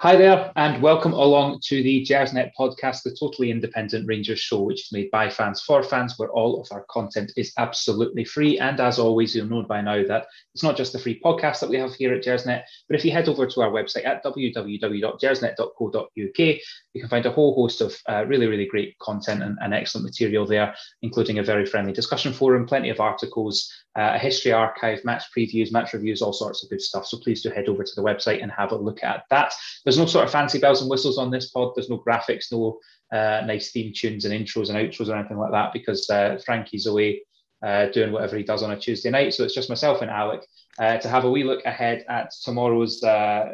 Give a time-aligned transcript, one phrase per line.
[0.00, 4.82] Hi there, and welcome along to the Gersnet podcast, the totally independent Rangers show, which
[4.82, 8.58] is made by fans for fans, where all of our content is absolutely free.
[8.58, 11.70] And as always, you'll know by now that it's not just the free podcast that
[11.70, 16.56] we have here at Gersnet, but if you head over to our website at www.gersnet.co.uk,
[16.96, 20.06] you can find a whole host of uh, really, really great content and, and, excellent
[20.06, 25.04] material there, including a very friendly discussion forum, plenty of articles, uh, a history archive,
[25.04, 27.06] match previews, match reviews, all sorts of good stuff.
[27.06, 29.52] So please do head over to the website and have a look at that.
[29.84, 31.72] There's no sort of fancy bells and whistles on this pod.
[31.76, 32.78] There's no graphics, no
[33.12, 36.86] uh, nice theme tunes and intros and outros or anything like that because uh, Frankie's
[36.86, 37.20] away
[37.62, 39.34] uh, doing whatever he does on a Tuesday night.
[39.34, 40.40] So it's just myself and Alec
[40.78, 43.52] uh, to have a wee look ahead at tomorrow's, uh,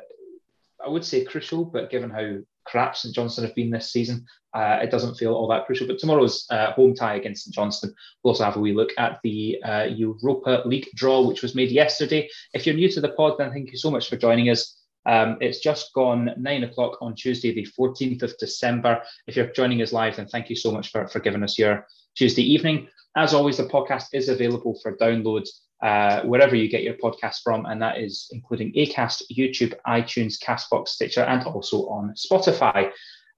[0.84, 4.78] I would say crucial, but given how crap St Johnstone have been this season, uh,
[4.82, 5.86] it doesn't feel all that crucial.
[5.86, 9.20] But tomorrow's uh, home tie against St Johnstone, we'll also have a wee look at
[9.22, 12.28] the uh, Europa League draw, which was made yesterday.
[12.52, 14.78] If you're new to the pod, then thank you so much for joining us.
[15.04, 19.02] Um, it's just gone nine o'clock on Tuesday, the 14th of December.
[19.26, 21.86] If you're joining us live, then thank you so much for, for giving us your
[22.14, 22.88] Tuesday evening.
[23.16, 25.46] As always, the podcast is available for download
[25.82, 30.88] uh, wherever you get your podcast from, and that is including Acast, YouTube, iTunes, Castbox,
[30.88, 32.90] Stitcher, and also on Spotify.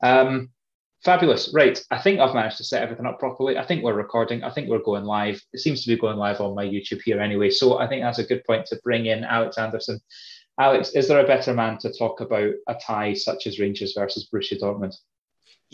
[0.03, 0.50] Um,
[1.03, 1.53] fabulous.
[1.55, 1.83] Right.
[1.91, 3.59] I think I've managed to set everything up properly.
[3.59, 4.45] I think we're recording.
[4.45, 5.41] I think we're going live.
[5.53, 7.50] It seems to be going live on my YouTube here anyway.
[7.50, 10.00] So I think that's a good point to bring in Alex Anderson
[10.59, 14.28] Alex, is there a better man to talk about a tie such as Rangers versus
[14.33, 14.95] Borussia Dortmund?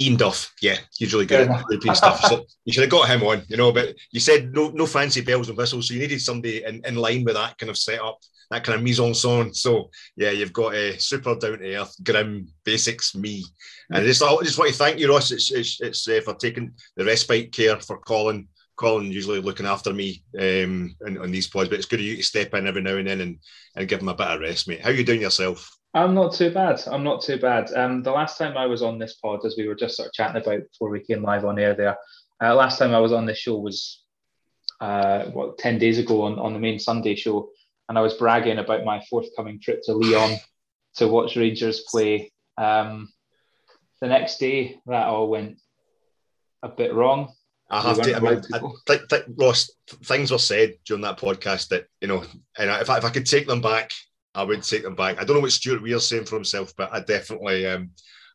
[0.01, 2.25] Ian Duff, yeah, he's really good at European stuff.
[2.25, 3.70] So you should have got him on, you know.
[3.70, 6.97] But you said no, no fancy bells and whistles, so you needed somebody in, in
[6.97, 8.19] line with that kind of setup,
[8.51, 9.55] that kind of mise en scène.
[9.55, 13.45] So yeah, you've got a super down to earth, grim basics me,
[13.91, 15.33] and I just, I just want to thank you, Ross.
[15.33, 19.92] It's it's, it's uh, for taking the respite care for Colin Colin usually looking after
[19.92, 22.81] me um, on, on, these pods, but it's good of you to step in every
[22.81, 23.39] now and then and,
[23.77, 24.81] and give him a bit of rest, mate.
[24.81, 25.70] How are you doing yourself?
[25.92, 26.80] I'm not too bad.
[26.86, 27.72] I'm not too bad.
[27.72, 30.12] Um, the last time I was on this pod, as we were just sort of
[30.12, 31.96] chatting about before we came live on air there,
[32.42, 34.05] uh, last time I was on this show was
[34.80, 37.50] uh, what ten days ago on, on the main Sunday show,
[37.89, 40.39] and I was bragging about my forthcoming trip to Lyon
[40.96, 42.33] to watch Rangers play.
[42.56, 43.08] Um,
[44.00, 45.58] the next day, that all went
[46.62, 47.33] a bit wrong.
[47.68, 48.17] I have to.
[48.17, 49.70] I mean, I, Ross,
[50.05, 52.24] things were said during that podcast that you know,
[52.56, 53.90] and if I, if I could take them back,
[54.35, 55.20] I would take them back.
[55.20, 57.91] I don't know what Stuart Weir's saying for himself, but I definitely, um,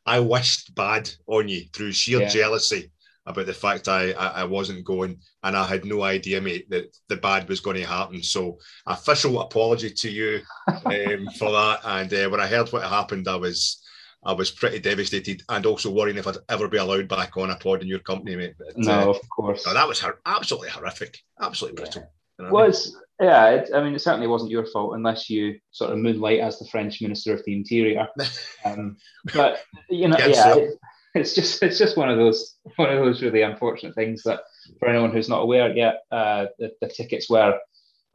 [0.05, 2.29] I wished bad on you through sheer yeah.
[2.29, 2.91] jealousy
[3.25, 6.95] about the fact I, I, I wasn't going, and I had no idea, mate, that
[7.07, 8.21] the bad was going to happen.
[8.21, 11.79] So, official apology to you um, for that.
[11.83, 13.81] And uh, when I heard what happened, I was
[14.25, 17.55] I was pretty devastated and also worrying if I'd ever be allowed back on a
[17.55, 18.55] pod in your company, mate.
[18.57, 19.65] But, no, uh, of course.
[19.65, 22.01] No, that was her- absolutely horrific, absolutely brutal.
[22.01, 22.07] Yeah.
[22.39, 22.97] You know was?
[23.19, 26.59] Yeah, it, I mean, it certainly wasn't your fault unless you sort of moonlight as
[26.59, 28.07] the French Minister of the Interior.
[28.65, 28.97] Um,
[29.35, 29.59] but
[29.91, 30.79] you know, yeah, it,
[31.13, 34.39] it's just it's just one of those one of those really unfortunate things that
[34.79, 37.59] for anyone who's not aware yet, uh, the, the tickets were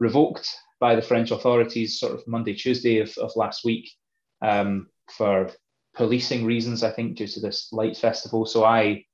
[0.01, 0.49] revoked
[0.81, 3.89] by the French authorities sort of Monday, Tuesday of, of last week
[4.41, 5.49] um, for
[5.93, 8.45] policing reasons, I think, due to this light festival.
[8.45, 9.05] So I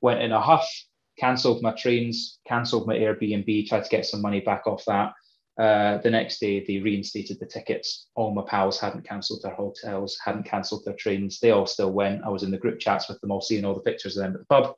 [0.00, 0.68] went in a huff,
[1.18, 5.12] cancelled my trains, cancelled my Airbnb, tried to get some money back off that.
[5.56, 8.08] Uh, the next day, they reinstated the tickets.
[8.16, 11.38] All my pals hadn't cancelled their hotels, hadn't cancelled their trains.
[11.38, 12.24] They all still went.
[12.24, 14.34] I was in the group chats with them all, seeing all the pictures of them
[14.34, 14.74] at the pub.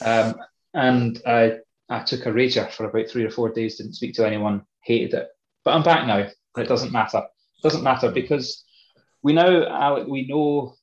[0.00, 0.36] Um,
[0.74, 4.26] and I, I took a rager for about three or four days, didn't speak to
[4.26, 5.28] anyone, hated it.
[5.64, 6.28] But I'm back now.
[6.56, 7.18] It doesn't matter.
[7.18, 8.64] It doesn't matter because
[9.22, 10.74] we now, Alec, we know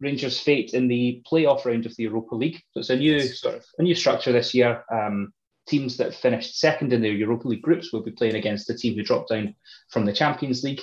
[0.00, 2.62] Rangers' fate in the playoff round of the Europa League.
[2.72, 4.84] So it's a new sort of a new structure this year.
[4.92, 5.32] Um,
[5.66, 8.94] teams that finished second in their Europa League groups will be playing against the team
[8.94, 9.54] who dropped down
[9.90, 10.80] from the Champions League.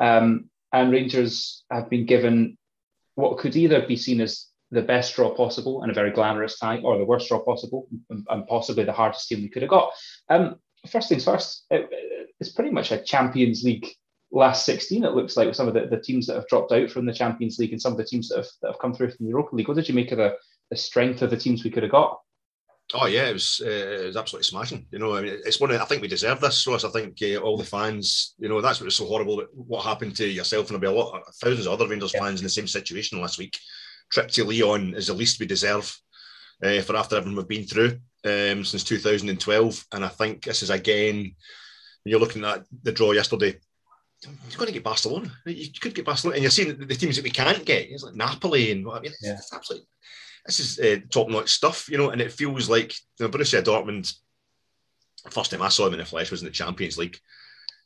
[0.00, 2.58] Um, and Rangers have been given
[3.14, 6.80] what could either be seen as the best draw possible and a very glamorous tie,
[6.82, 9.92] or the worst draw possible and, and possibly the hardest team we could have got.
[10.28, 10.56] Um,
[10.88, 11.88] first things first, it,
[12.40, 13.86] it's pretty much a Champions League
[14.34, 16.90] last 16, it looks like, with some of the, the teams that have dropped out
[16.90, 19.10] from the Champions League and some of the teams that have, that have come through
[19.10, 19.68] from the Europa League.
[19.68, 20.36] What did you make of the,
[20.70, 22.20] the strength of the teams we could have got?
[22.92, 24.86] Oh yeah, it was uh, it was absolutely smashing.
[24.90, 25.70] You know, I mean, it's one.
[25.70, 26.84] Of, I think we deserve this, Ross.
[26.84, 28.34] I think uh, all the fans.
[28.38, 29.42] You know, that's what was so horrible.
[29.54, 32.20] What happened to yourself and there'll be a lot, thousands of other Rangers yeah.
[32.20, 33.58] fans in the same situation last week.
[34.12, 35.98] Trip to Lyon is the least we deserve
[36.62, 39.86] uh, for after everything we've been through um, since 2012.
[39.92, 41.34] And I think this is again.
[42.02, 43.58] When you're looking at the draw yesterday,
[44.26, 45.30] you're going to get Barcelona.
[45.46, 47.90] You could get Barcelona, and you're seeing the teams that we can't get.
[47.90, 49.12] It's like Napoli and what I mean.
[49.12, 49.32] It's, yeah.
[49.34, 49.86] it's absolutely
[50.46, 52.10] this is uh, top notch stuff, you know.
[52.10, 54.12] And it feels like you know, Borussia Dortmund.
[55.30, 57.18] First time I saw him in the flesh was in the Champions League.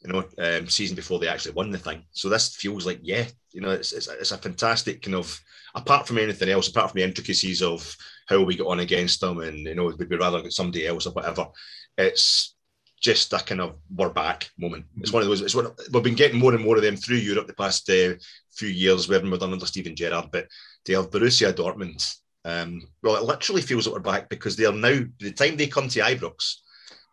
[0.01, 2.05] you know, um, season before they actually won the thing.
[2.13, 5.41] So this feels like, yeah, you know, it's, it's, it's a fantastic kind of,
[5.75, 7.97] apart from anything else, apart from the intricacies of
[8.29, 11.07] how we got on against them and, you know, we'd we rather get somebody else
[11.07, 11.47] or whatever,
[11.97, 12.55] it's
[13.01, 14.85] just a kind of we're back moment.
[14.99, 17.17] It's one of those, it's what we've been getting more and more of them through
[17.17, 18.15] Europe the past uh,
[18.53, 20.49] few years, we haven't done under Steven Gerrard, but
[20.85, 24.73] to have Borussia Dortmund, um, well, it literally feels that we're back because they are
[24.73, 26.57] now, the time they come to Ibrox,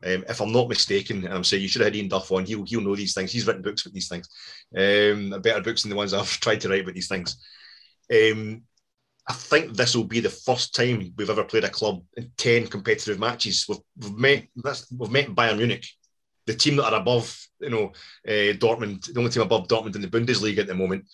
[0.04, 2.46] um, if I'm not mistaken, and I'm saying you should have had Ian Duff on,
[2.46, 3.32] he'll, he'll know these things.
[3.32, 4.28] He's written books with these things,
[4.76, 7.38] um, better books than the ones I've tried to write with these things.
[8.12, 8.64] Um,
[9.28, 12.68] I think this will be the first time we've ever played a club in 10
[12.68, 13.66] competitive matches.
[13.68, 14.48] We've, we've met
[14.96, 15.88] we've met Bayern Munich,
[16.46, 17.92] the team that are above, you know,
[18.28, 21.06] uh, Dortmund, the only team above Dortmund in the Bundesliga at the moment.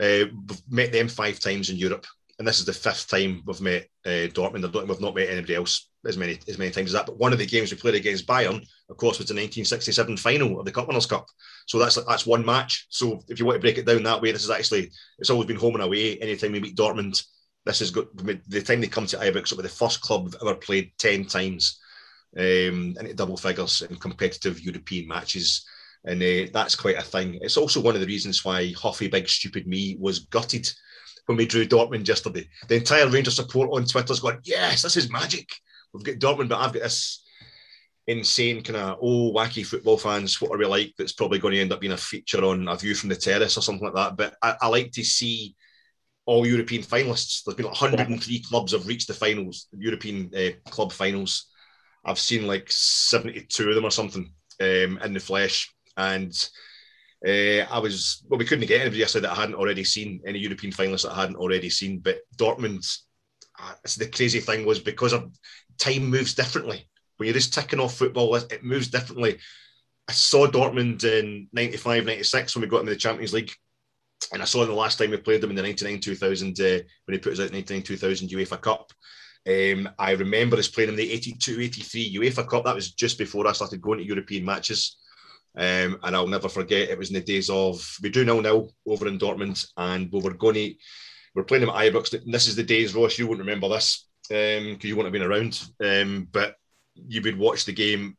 [0.00, 2.06] Uh, we've met them five times in Europe
[2.38, 4.64] and this is the fifth time we've met uh, Dortmund.
[4.64, 7.06] I don't we've not met anybody else as many as many times as that.
[7.06, 10.58] But one of the games we played against Bayern, of course, was the 1967 final
[10.58, 11.26] of the Cup Winners' Cup.
[11.66, 12.86] So that's that's one match.
[12.90, 15.46] So if you want to break it down that way, this is actually it's always
[15.46, 16.18] been home and away.
[16.18, 17.24] Anytime we meet Dortmund,
[17.66, 18.08] this is good.
[18.48, 21.26] The time they come to Ibrox, it'll be the first club we've ever played ten
[21.26, 21.80] times
[22.38, 25.66] um, into double figures in competitive European matches.
[26.04, 27.38] And uh, that's quite a thing.
[27.42, 30.68] It's also one of the reasons why Huffy Big Stupid Me was gutted
[31.26, 32.48] when we drew Dortmund yesterday.
[32.68, 35.48] The entire Rangers support on Twitter's going, yes, this is magic.
[35.92, 37.24] We've got Dortmund, but I've got this
[38.06, 40.40] insane kind of oh wacky football fans.
[40.40, 40.94] What are we like?
[40.96, 43.58] That's probably going to end up being a feature on a view from the terrace
[43.58, 44.16] or something like that.
[44.16, 45.56] But I, I like to see
[46.26, 47.42] all European finalists.
[47.44, 51.46] There's been like 103 clubs have reached the finals, European uh, club finals.
[52.04, 56.32] I've seen like 72 of them or something um, in the flesh, and
[57.26, 60.38] uh, I was well, we couldn't get anybody yesterday that I hadn't already seen any
[60.38, 62.00] European finalists that I hadn't already seen.
[62.00, 62.86] But Dortmund,
[63.58, 65.32] uh, the crazy thing was because of
[65.78, 66.88] time moves differently.
[67.16, 69.38] When you're just ticking off football, it moves differently.
[70.08, 73.52] I saw Dortmund in 95, 96 when we got into the Champions League.
[74.32, 76.64] And I saw them the last time we played them in the 99 2000 uh,
[77.04, 78.92] when he put us out in 99 2000 UEFA Cup.
[79.48, 82.64] Um, I remember us playing in the 82 83 UEFA Cup.
[82.64, 84.96] That was just before I started going to European matches.
[85.56, 88.72] Um, and I'll never forget it was in the days of we do nil nil
[88.86, 90.74] over in Dortmund, and we were going to
[91.34, 92.24] we're playing them at Ibrox.
[92.26, 93.18] This is the days, Ross.
[93.18, 95.62] You wouldn't remember this because um, you wouldn't have been around.
[95.84, 96.56] Um, but
[96.94, 98.16] you would watch the game,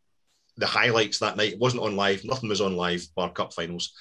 [0.56, 1.54] the highlights that night.
[1.54, 2.24] It wasn't on live.
[2.24, 3.04] Nothing was on live.
[3.16, 3.94] Bar Cup finals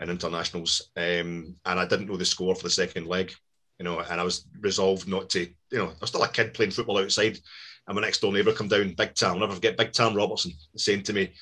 [0.00, 3.32] and internationals, um, and I didn't know the score for the second leg.
[3.78, 5.40] You know, and I was resolved not to.
[5.40, 7.38] You know, I was still a kid playing football outside,
[7.86, 9.34] and my next door neighbour come down, Big Tam.
[9.34, 11.32] I'll never forget Big Tam Robertson saying to me,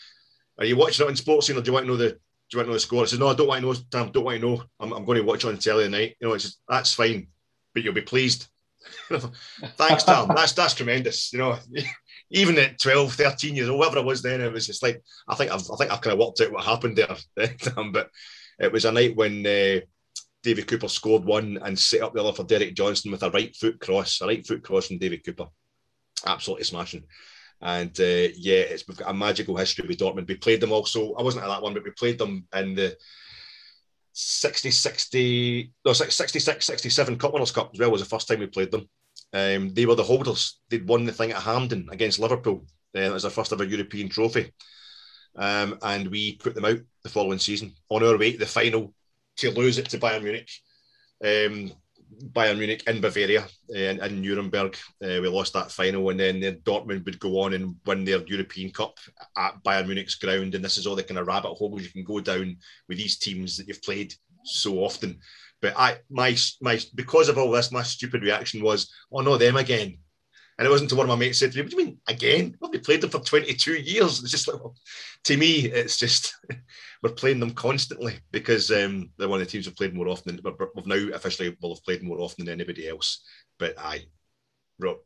[0.59, 2.57] are you watching it on sports scene or do you want to know the do
[2.57, 3.03] you want to know the score?
[3.03, 4.63] I said, No, I don't want to know, Tam, don't want to know.
[4.81, 6.17] I'm, I'm going to watch it on telly tonight.
[6.21, 7.29] You know, it's that's fine,
[7.75, 8.49] but you'll be pleased.
[9.11, 10.29] Thanks, Tam.
[10.35, 11.33] That's that's tremendous.
[11.33, 11.59] You know,
[12.31, 15.35] even at 12, 13 years old, whatever I was then, it was just like I
[15.35, 17.93] think I've I think I've kind of worked out what happened there, Tam.
[17.93, 18.09] But
[18.59, 19.81] it was a night when uh,
[20.43, 23.55] David Cooper scored one and set up the other for Derek Johnstone with a right
[23.55, 25.47] foot cross, a right foot cross from David Cooper.
[26.27, 27.05] Absolutely smashing.
[27.61, 30.29] And uh, yeah, it's we've got a magical history with Dortmund.
[30.29, 31.15] We played them also.
[31.15, 32.97] I wasn't at that one, but we played them in the
[34.13, 38.47] 60, 60, no, 66, 67 Cup Winners' Cup as well was the first time we
[38.47, 38.89] played them.
[39.33, 40.61] Um, they were the holders.
[40.69, 42.67] They'd won the thing at Hampden against Liverpool.
[42.97, 44.53] Uh, it was their first ever European trophy.
[45.39, 48.93] Um, and we put them out the following season on our way to the final
[49.37, 50.51] to lose it to Bayern Munich.
[51.25, 51.73] Um,
[52.33, 54.77] Bayern Munich in Bavaria and uh, in Nuremberg.
[55.03, 58.71] Uh, we lost that final, and then Dortmund would go on and win their European
[58.71, 58.99] Cup
[59.37, 60.55] at Bayern Munich's ground.
[60.55, 62.57] And this is all the kind of rabbit holes you can go down
[62.89, 64.15] with these teams that you've played
[64.45, 65.19] so often.
[65.61, 69.57] But I, my, my, because of all this, my stupid reaction was, "Oh no, them
[69.57, 69.99] again."
[70.59, 71.99] And it wasn't until one of my mates said to me, What do you mean
[72.09, 72.57] again?
[72.61, 74.21] Well, we played them for 22 years.
[74.21, 74.75] It's just like, well,
[75.25, 76.35] to me, it's just,
[77.03, 80.41] we're playing them constantly because um, they're one of the teams we've played more often.
[80.43, 83.25] We've now officially will have played more often than anybody else.
[83.61, 84.07] But I,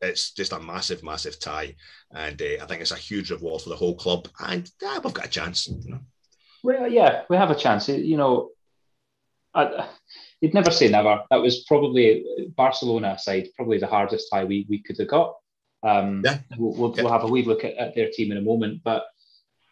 [0.00, 1.76] it's just a massive, massive tie.
[2.14, 4.28] And uh, I think it's a huge reward for the whole club.
[4.40, 5.68] And uh, we've got a chance.
[5.68, 6.00] You know?
[6.62, 7.90] Well, yeah, we have a chance.
[7.90, 8.50] You know,
[9.52, 9.86] I,
[10.40, 11.22] you'd never say never.
[11.30, 12.24] That was probably
[12.56, 15.34] Barcelona aside, probably the hardest tie we, we could have got.
[15.82, 16.38] Um, yeah.
[16.56, 17.02] We'll, we'll, yeah.
[17.02, 18.82] we'll, have a wee look at, at, their team in a moment.
[18.84, 19.04] But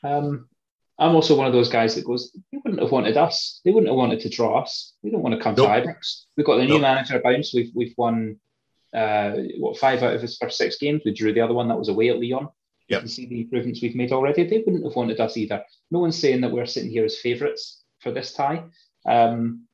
[0.03, 0.49] um,
[0.99, 3.61] I'm also one of those guys that goes, they wouldn't have wanted us.
[3.65, 4.95] They wouldn't have wanted to draw us.
[5.03, 5.69] We don't want to come nope.
[5.69, 6.25] to Ibrox.
[6.37, 6.83] We've got the new nope.
[6.83, 7.55] manager bounce.
[7.55, 8.39] We've we've won
[8.95, 11.03] uh, what five out of his first six games.
[11.05, 12.49] We drew the other one that was away at Lyon.
[12.89, 13.03] Yep.
[13.03, 14.45] You see the improvements we've made already.
[14.45, 15.65] They wouldn't have wanted us either.
[15.93, 18.65] No one's saying that we're sitting here as favourites for this tie,
[19.07, 19.67] um,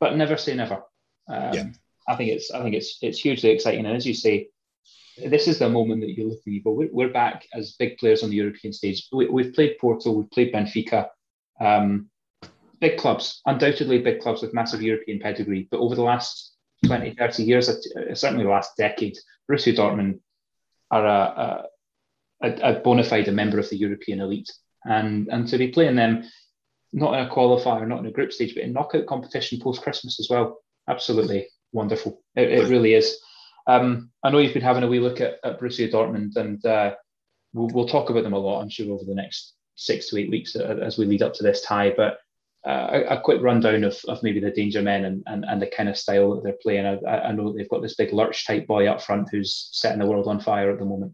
[0.00, 0.82] but never say never.
[1.28, 1.64] Um, yeah.
[2.08, 4.48] I think it's I think it's it's hugely exciting, and as you say,
[5.16, 8.22] this is the moment that you look at but we're, we're back as big players
[8.22, 9.08] on the European stage.
[9.12, 11.08] We, have played Porto, we've played Benfica.
[11.60, 12.08] Um,
[12.80, 15.68] big clubs, undoubtedly big clubs with massive European pedigree.
[15.70, 16.52] But over the last
[16.86, 19.16] 20, 30 years, uh, certainly the last decade,
[19.48, 20.20] Borussia Dortmund
[20.90, 21.66] are a,
[22.42, 24.50] a, a bona fide member of the European elite.
[24.84, 26.24] And, and to be playing them,
[26.92, 30.20] not in a qualifier, not in a group stage, but in knockout competition post Christmas
[30.20, 32.22] as well, absolutely wonderful.
[32.36, 33.18] It, it really is.
[33.66, 36.94] Um, I know you've been having a wee look at, at Borussia Dortmund, and uh,
[37.52, 40.30] we'll, we'll, talk about them a lot, I'm sure, over the next six to eight
[40.30, 41.92] weeks as we lead up to this tie.
[41.96, 42.18] But
[42.66, 45.66] uh, a, a, quick rundown of, of maybe the danger men and, and, and the
[45.66, 46.86] kind of style that they're playing.
[46.86, 50.06] I, I know they've got this big lurch type boy up front who's setting the
[50.06, 51.12] world on fire at the moment.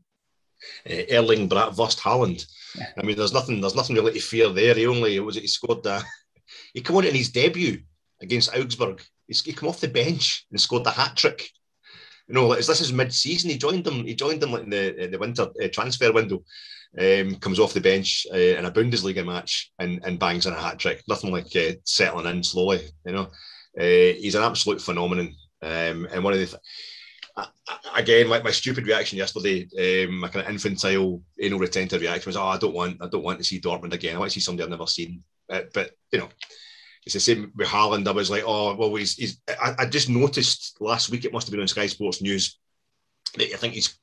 [0.88, 2.46] Uh, Erling Bratwurst Haaland.
[2.76, 2.86] Yeah.
[2.96, 4.74] I mean, there's nothing, there's nothing really to fear there.
[4.74, 6.04] He only was it he scored the,
[6.74, 7.82] he came on in his debut
[8.20, 9.02] against Augsburg.
[9.26, 11.50] He came off the bench and scored the hat trick.
[12.30, 13.50] You know, like, this is mid-season.
[13.50, 14.04] He joined them.
[14.04, 16.44] He joined them like in the the winter uh, transfer window
[16.96, 20.60] um, comes off the bench uh, in a Bundesliga match and, and bangs in a
[20.60, 21.02] hat trick.
[21.08, 23.26] Nothing like uh, settling in slowly, you know.
[23.76, 25.34] Uh, he's an absolute phenomenon.
[25.60, 27.48] Um, and one of the th-
[27.96, 29.68] again, like my stupid reaction yesterday,
[30.06, 33.24] um, my kind of infantile, anal retentive reaction was, "Oh, I don't want, I don't
[33.24, 34.14] want to see Dortmund again.
[34.14, 36.28] I want to see somebody I've never seen." Uh, but you know,
[37.04, 38.06] it's the same with Haaland.
[38.06, 41.24] I was like, "Oh, well, he's." he's I, I, just noticed last week.
[41.24, 42.58] It must have been on Sky Sports News.
[43.38, 43.94] I think his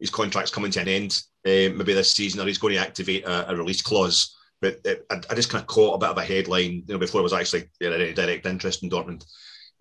[0.00, 3.24] his contract's coming to an end uh, maybe this season, or he's going to activate
[3.24, 4.36] a, a release clause.
[4.60, 6.98] But it, I, I, just kind of caught a bit of a headline, you know,
[6.98, 9.24] before it was actually you know, any direct interest in Dortmund,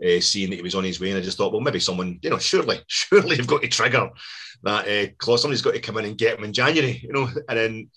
[0.06, 2.20] uh, seeing that he was on his way, and I just thought, well, maybe someone,
[2.22, 4.10] you know, surely, surely you've got to trigger
[4.64, 5.42] that uh, clause.
[5.42, 7.90] Somebody's got to come in and get him in January, you know, and then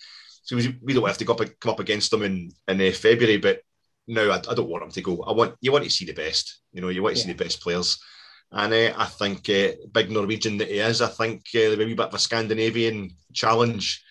[0.43, 3.61] so we don't have to go up, come up against them in in February, but
[4.09, 5.23] no, I, I, don't want him to go.
[5.23, 7.27] I want you want to see the best, you know, you want to yeah.
[7.27, 7.99] see the best players.
[8.51, 11.93] And uh, I think, uh, big Norwegian that he is, I think uh, there'll be
[11.93, 14.03] a bit of a Scandinavian challenge.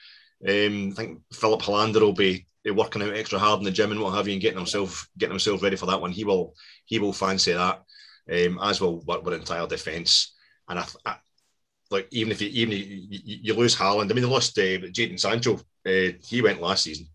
[0.47, 3.99] Um, I think Filip Helander will be working out extra hard in the gym and
[3.99, 6.11] what have you, and getting himself getting himself ready for that one.
[6.11, 6.53] He will
[6.85, 7.81] he will fancy that,
[8.31, 10.35] um, as will our entire defence.
[10.69, 11.15] And I, I,
[11.89, 14.57] like even if you even if you, you, you, lose Haaland, I mean they lost
[14.59, 15.55] uh, Jadon Sancho.
[15.85, 17.07] Uh, he went last season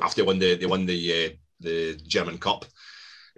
[0.00, 1.28] after they won the they won the uh,
[1.60, 2.64] the German Cup.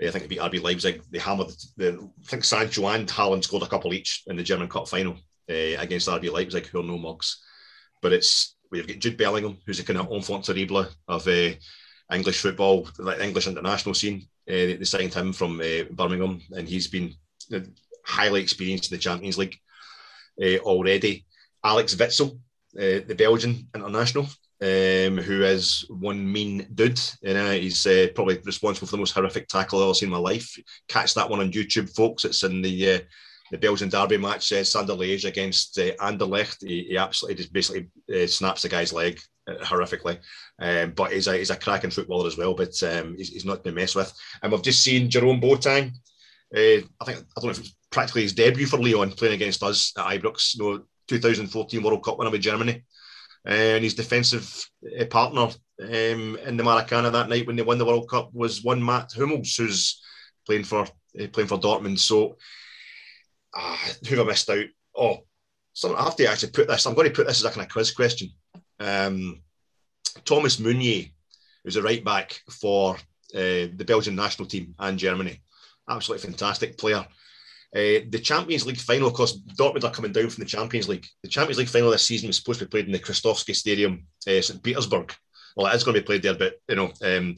[0.03, 1.03] I think it beat RB Leipzig.
[1.11, 4.69] They hammered the, I think Sancho and Haaland scored a couple each in the German
[4.69, 5.15] Cup final
[5.51, 7.43] uh, against RB Leipzig, who are no mugs.
[8.01, 11.51] But it's we've got Jude Bellingham, who's a kind of enfant terrible of uh,
[12.13, 14.27] English football, like English international scene.
[14.49, 17.15] Uh, they signed him from uh, Birmingham, and he's been
[18.05, 19.57] highly experienced in the Champions League
[20.43, 21.27] uh, already.
[21.63, 22.31] Axel Witsel,
[22.79, 24.27] uh, the Belgian international,
[24.63, 27.01] um, who is one mean dude.
[27.23, 30.13] You know, he's uh, probably responsible for the most horrific tackle I've ever seen in
[30.13, 30.55] my life.
[30.89, 32.25] Catch that one on YouTube, folks.
[32.25, 32.99] It's in the uh,
[33.51, 36.59] the Belgian derby match, uh, Standard Liège against uh, Anderlecht.
[36.61, 40.19] He, he, absolutely just basically uh, snaps the guy's leg uh, horrifically.
[40.61, 43.65] Um, but he's a, he's a cracking footballer as well, but um, he's, he's not
[43.65, 44.13] been messed with.
[44.43, 45.91] And we've just seen Jerome Boateng.
[46.55, 49.65] Uh, I think, I don't know if it's practically his debut for Lyon playing against
[49.65, 52.85] us at Ibrox, you know, 2014 World Cup winner with Germany
[53.45, 54.69] and his defensive
[54.99, 55.49] uh, partner
[55.83, 59.15] um, in the Maracana that night when they won the World Cup was one Mats
[59.15, 60.01] Hummels, who's
[60.47, 61.99] playing for uh, playing for Dortmund.
[61.99, 62.37] So,
[63.57, 63.77] uh,
[64.09, 64.67] who I missed out?
[64.97, 65.19] Oh,
[65.73, 66.87] so I have to actually put this.
[66.87, 68.31] I'm going to put this as a kind of quiz question.
[68.79, 69.43] Um,
[70.25, 71.07] Thomas Meunier,
[71.65, 72.97] who's a right back for
[73.35, 75.41] uh, the Belgian national team and Germany,
[75.89, 77.07] absolutely fantastic player.
[77.75, 81.07] Uh, the Champions League final, of course, Dortmund are coming down from the Champions League.
[81.23, 84.07] The Champions League final this season was supposed to be played in the Krestovsky Stadium,
[84.27, 84.63] uh, St.
[84.63, 85.15] Petersburg.
[85.57, 87.37] Well, it is going to be played there, but you know, um,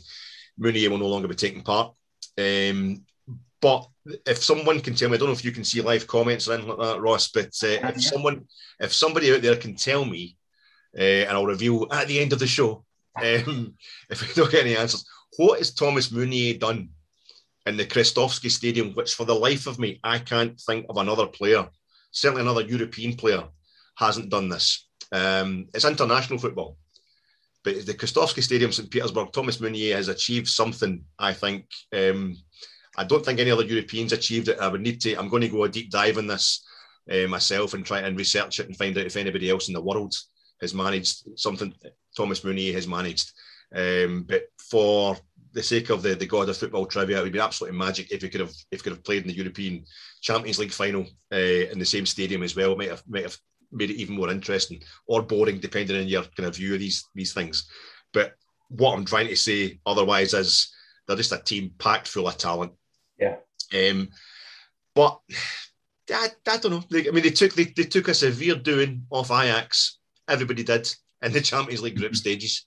[0.58, 1.94] will no longer be taking part.
[2.38, 3.04] Um,
[3.60, 3.86] but
[4.26, 6.54] if someone can tell me, I don't know if you can see live comments or
[6.54, 8.46] anything like that, Ross, but uh, if someone,
[8.80, 10.36] if somebody out there can tell me,
[10.98, 12.84] uh, and I'll reveal at the end of the show,
[13.16, 13.74] um,
[14.10, 15.04] if we don't get any answers,
[15.36, 16.90] what has Thomas Meunier done
[17.66, 21.26] in the Krestovsky Stadium, which for the life of me, I can't think of another
[21.26, 21.68] player,
[22.10, 23.44] certainly another European player,
[23.96, 24.88] hasn't done this.
[25.12, 26.76] Um, it's international football.
[27.64, 28.90] But the Krestovsky Stadium, St.
[28.90, 31.66] Petersburg, Thomas Meunier has achieved something, I think.
[31.92, 32.36] Um,
[32.96, 34.58] I don't think any other Europeans achieved it.
[34.58, 36.64] I would need to, I'm going to go a deep dive in this
[37.10, 39.80] uh, myself and try and research it and find out if anybody else in the
[39.80, 40.14] world
[40.60, 41.74] has managed something
[42.16, 43.32] Thomas Meunier has managed.
[43.74, 45.16] Um, but for
[45.52, 48.22] the sake of the, the god of football trivia, it would be absolutely magic if
[48.22, 49.84] he could have if could have played in the European
[50.20, 51.36] Champions League final uh,
[51.72, 52.72] in the same stadium as well.
[52.72, 53.36] It might have might have
[53.70, 57.04] made it even more interesting or boring, depending on your kind of view of these
[57.14, 57.68] these things.
[58.12, 58.34] But
[58.68, 60.72] what I'm trying to say otherwise is
[61.06, 62.72] they're just a team packed full of talent.
[63.18, 63.36] Yeah.
[63.74, 64.08] Um,
[64.94, 65.20] but
[66.10, 66.84] I, I don't know.
[66.90, 69.98] They, I mean, they took they, they took a severe doing off Ajax.
[70.28, 70.92] Everybody did
[71.22, 72.66] in the Champions League group stages.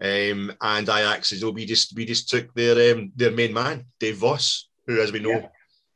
[0.00, 3.84] Um, and Ajax is, oh, we just we just took their um, their main man,
[3.98, 5.50] Dave Vos, who, as we know,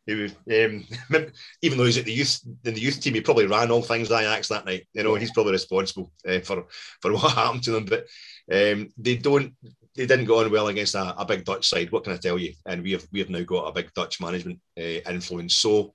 [0.07, 0.27] yeah.
[0.47, 0.85] he um,
[1.63, 4.11] even though he's at the youth in the youth team, he probably ran all things
[4.11, 4.89] Ajax that night.
[4.93, 6.67] You know, he's probably responsible uh, for
[7.01, 7.85] for what happened to them.
[7.85, 8.07] But
[8.53, 9.55] um, they don't
[9.95, 11.93] they didn't go on well against a, a, big Dutch side.
[11.93, 12.55] What can I tell you?
[12.67, 15.95] And we have we have now got a big Dutch management uh, influence, so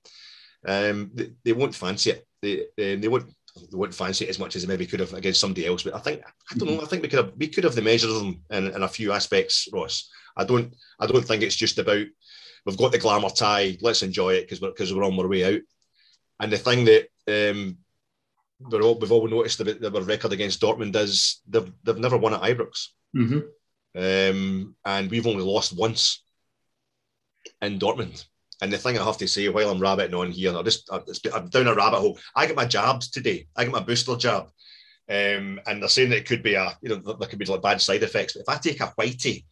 [0.66, 2.26] um, they, they, won't fancy it.
[2.40, 5.12] They um, they won't they won't fancy it as much as they maybe could have
[5.14, 5.82] against somebody else.
[5.82, 6.22] But I think
[6.52, 6.82] I don't know.
[6.82, 8.88] I think we could have we could have the measure of them in, in a
[8.88, 10.10] few aspects, Ross.
[10.36, 12.06] I don't I don't think it's just about
[12.64, 13.76] we've got the glamour tie.
[13.80, 15.60] Let's enjoy it because we're because we're on our way out.
[16.40, 17.78] And the thing that um,
[18.60, 22.34] we're all, we've all noticed about their record against Dortmund is they've they've never won
[22.34, 22.88] at Ibrox.
[23.16, 23.40] Mm-hmm.
[23.96, 26.22] Um, and we've only lost once
[27.62, 28.24] in Dortmund.
[28.60, 31.48] And the thing I have to say, while I'm rabbiting on here, I just I'm
[31.48, 32.18] down a rabbit hole.
[32.34, 33.46] I get my jabs today.
[33.56, 34.48] I get my booster jab,
[35.08, 37.62] um, and they're saying that it could be a you know there could be like
[37.62, 38.32] bad side effects.
[38.32, 39.44] But if I take a whitey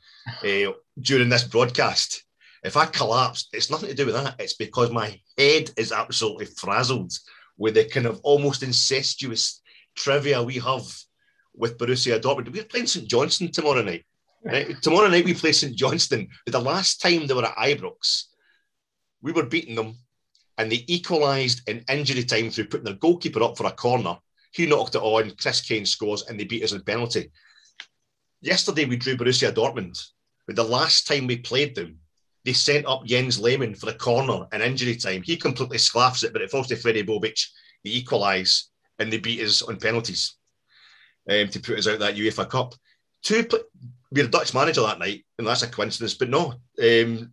[0.43, 2.25] uh, during this broadcast,
[2.65, 4.35] if I collapse, it's nothing to do with that.
[4.41, 7.13] It's because my head is absolutely frazzled
[7.57, 9.63] with the kind of almost incestuous
[9.95, 10.85] trivia we have
[11.55, 12.53] with Borussia Dortmund.
[12.53, 14.05] We're playing St Johnstone tomorrow night.
[14.45, 14.81] Right?
[14.83, 16.29] Tomorrow night we play St Johnstone.
[16.47, 18.25] The last time they were at Ibrox,
[19.23, 19.97] we were beating them
[20.59, 24.17] and they equalised in injury time through putting their goalkeeper up for a corner.
[24.53, 27.31] He knocked it on, Chris Kane scores, and they beat us in penalty.
[28.41, 30.03] Yesterday we drew Borussia Dortmund,
[30.47, 31.99] but the last time we played them,
[32.45, 35.23] they sent up Jens Lehmann for a corner in injury time.
[35.23, 37.45] He completely sclaffs it, but it falls to Fredi Bobic.
[37.85, 40.37] They equalise and they beat us on penalties
[41.29, 42.75] um, to put us out that UEFA Cup.
[43.23, 43.47] Two,
[44.13, 46.15] we had a Dutch manager that night, and that's a coincidence.
[46.15, 47.33] But no, um,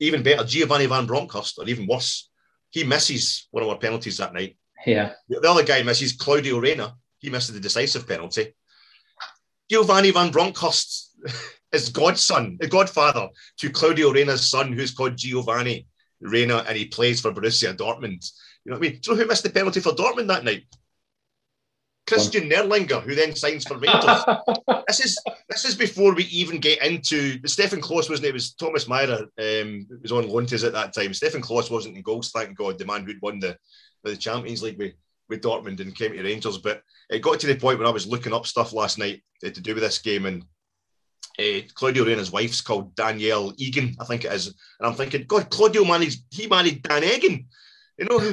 [0.00, 2.30] even better, Giovanni van Bronckhorst, or even worse,
[2.70, 4.56] he misses one of our penalties that night.
[4.86, 5.12] Yeah.
[5.28, 6.94] The other guy misses Claudio Reyna.
[7.18, 8.54] He misses the decisive penalty.
[9.70, 11.10] Giovanni van Bronckhorst
[11.72, 13.28] is godson, a godfather
[13.58, 15.86] to Claudio Reyna's son, who's called Giovanni
[16.20, 18.30] Reyna, and he plays for Borussia Dortmund.
[18.64, 19.00] You know what I mean?
[19.00, 20.64] Do you know who missed the penalty for Dortmund that night?
[22.10, 24.24] Christian Nerlinger, who then signs for Rangers.
[24.88, 25.18] this is
[25.48, 28.30] this is before we even get into Stefan Klos wasn't it?
[28.30, 31.14] it was Thomas Meyer um, was on loan at that time.
[31.14, 33.56] Stefan Klos wasn't in goals, thank God, the man who'd won the,
[34.02, 34.94] the Champions League with,
[35.28, 36.58] with Dortmund and came to Rangers.
[36.58, 39.50] But it got to the point where I was looking up stuff last night uh,
[39.50, 40.44] to do with this game and
[41.38, 44.48] uh, Claudio Reyna's wife's called Danielle Egan, I think it is.
[44.48, 47.46] And I'm thinking, God, Claudio married, he married Dan Egan.
[48.00, 48.32] You know, who,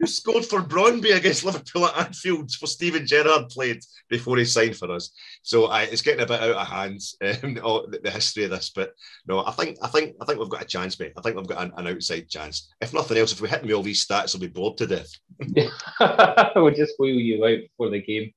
[0.00, 4.76] who, scored for Brøndby against Liverpool at Anfield for Steven Gerrard played before he signed
[4.76, 5.12] for us.
[5.42, 8.72] So I, it's getting a bit out of hand, um, the, the, history of this.
[8.74, 8.94] But
[9.28, 11.12] no, I think I think I think we've got a chance, mate.
[11.16, 12.74] I think we've got an, an outside chance.
[12.80, 15.12] If nothing else, if we hit me all these stats, I'll be bored to death.
[16.56, 18.32] we'll just wheel you out for the game.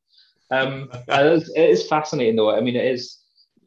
[0.52, 2.56] Um, it, is, it is fascinating, though.
[2.56, 3.18] I mean, it is.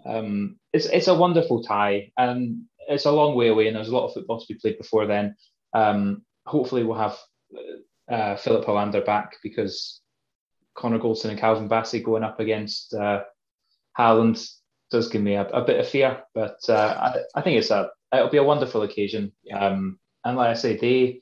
[0.05, 3.97] Um, it's it's a wonderful tie, and it's a long way away, and there's a
[3.97, 5.35] lot of football to be played before then.
[5.73, 7.19] Um, hopefully, we'll have
[8.11, 10.01] uh, Filip Helander back because
[10.75, 13.23] Connor Goldson and Calvin Bassey going up against uh,
[13.99, 14.47] Haaland
[14.91, 17.91] does give me a, a bit of fear, but uh, I, I, think it's a
[18.13, 19.33] it'll be a wonderful occasion.
[19.53, 21.21] Um, and like I say, they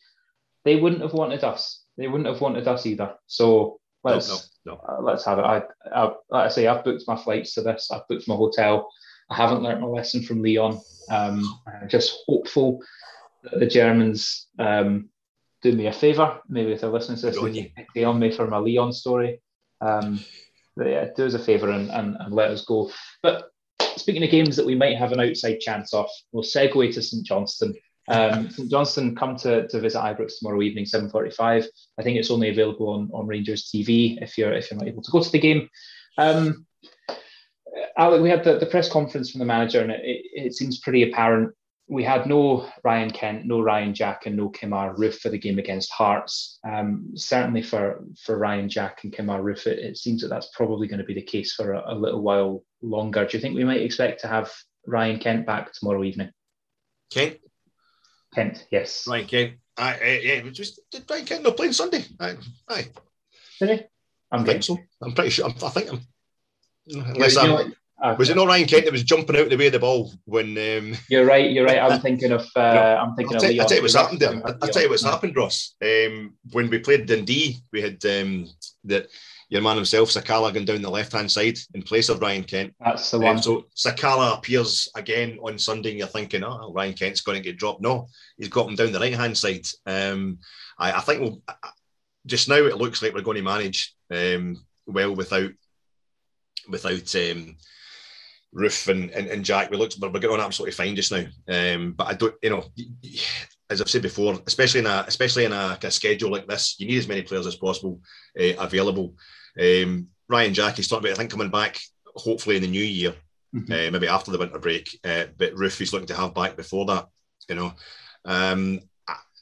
[0.65, 1.83] they wouldn't have wanted us.
[1.97, 3.15] They wouldn't have wanted us either.
[3.27, 4.29] So let's
[4.65, 4.81] no, no, no.
[4.87, 5.43] Uh, let's have it.
[5.43, 5.63] I,
[5.95, 7.91] I like I say, I've booked my flights to this.
[7.91, 8.91] I've booked my hotel.
[9.31, 10.79] I haven't learnt my lesson from Lyon.
[11.11, 12.81] Um, I'm just hopeful
[13.53, 15.09] the Germans um,
[15.63, 16.41] do me a favour.
[16.49, 19.41] Maybe if they're listening to this, they on me for my Lyon story.
[19.81, 20.21] Um,
[20.77, 22.91] yeah, do us a favour and, and, and, let us go.
[23.23, 23.51] But
[23.97, 27.25] speaking of games that we might have an outside chance of, we'll segue to St
[27.25, 27.75] Johnstone.
[28.09, 31.67] Um, St Johnstone come to, to visit Ibrox tomorrow evening, 7.45.
[31.99, 35.03] I think it's only available on, on Rangers TV if you're if you're not able
[35.03, 35.69] to go to the game.
[36.19, 36.67] Um,
[37.97, 41.11] Alec, we had the, the press conference from the manager, and it, it seems pretty
[41.11, 41.55] apparent
[41.87, 45.59] we had no Ryan Kent, no Ryan Jack, and no Kemar Roofe for the game
[45.59, 46.59] against Hearts.
[46.67, 50.89] Um, certainly for for Ryan Jack and Kemar Roofe, it, it, seems that that's probably
[50.89, 53.27] going to be the case for a, a, little while longer.
[53.27, 54.51] Do you think we might expect to have
[54.87, 56.31] Ryan Kent back tomorrow evening?
[57.13, 57.37] Kent.
[58.35, 59.07] Kent, yes.
[59.07, 59.53] Ryan Kent.
[59.77, 62.05] I, I, yeah, just did Ryan Kent not playing Sunday?
[62.19, 62.37] Aye.
[62.69, 62.89] aye.
[63.61, 63.87] Did he?
[64.33, 64.79] I'm I think so.
[65.03, 65.47] I'm pretty sure.
[65.47, 66.01] I'm, i think I'm.
[66.87, 67.75] Unless I'm,
[68.19, 70.59] Was it not Ryan Kent that was jumping out the way of the ball when?
[70.59, 70.95] Um...
[71.09, 71.51] You're right.
[71.51, 71.79] You're right.
[71.79, 72.43] I'm thinking of.
[72.55, 73.61] Uh, no, I'm thinking I'll of.
[73.61, 74.43] I'll tell you what's happened there.
[74.45, 75.75] I'll tell you what's happened, Ross.
[75.83, 78.49] Um, when we played Dundee, we had um,
[78.85, 79.09] that
[79.49, 82.75] your man himself, Sakala, going down the left hand side in place of Ryan Kent.
[82.81, 83.37] That's the one.
[83.37, 87.45] Um, so Sakala appears again on Sunday, and you're thinking, oh, Ryan Kent's going to
[87.45, 87.81] get dropped.
[87.81, 89.67] No, he's got him down the right hand side.
[89.87, 90.39] Um,
[90.79, 91.43] I, I, think we'll,
[92.27, 95.53] just now it looks like we're going to manage um, well without
[96.69, 97.57] without um,
[98.55, 99.71] Roofe and, and, and Jack.
[99.71, 101.25] We looked we're getting on absolutely fine just now.
[101.49, 102.65] Um, but I don't, you know,
[103.69, 106.99] as I've said before, especially in a especially in a, schedule like this, you need
[106.99, 108.01] as many players as possible
[108.39, 109.15] uh, available.
[109.61, 111.81] Um, Ryan Jack is talking about I think coming back
[112.17, 113.15] hopefully in the new year,
[113.55, 113.73] mm-hmm.
[113.73, 114.89] uh, maybe after the winter break.
[115.05, 117.09] Uh, but Roofe is looking to have back before that.
[117.49, 117.73] You know,
[118.25, 118.81] um,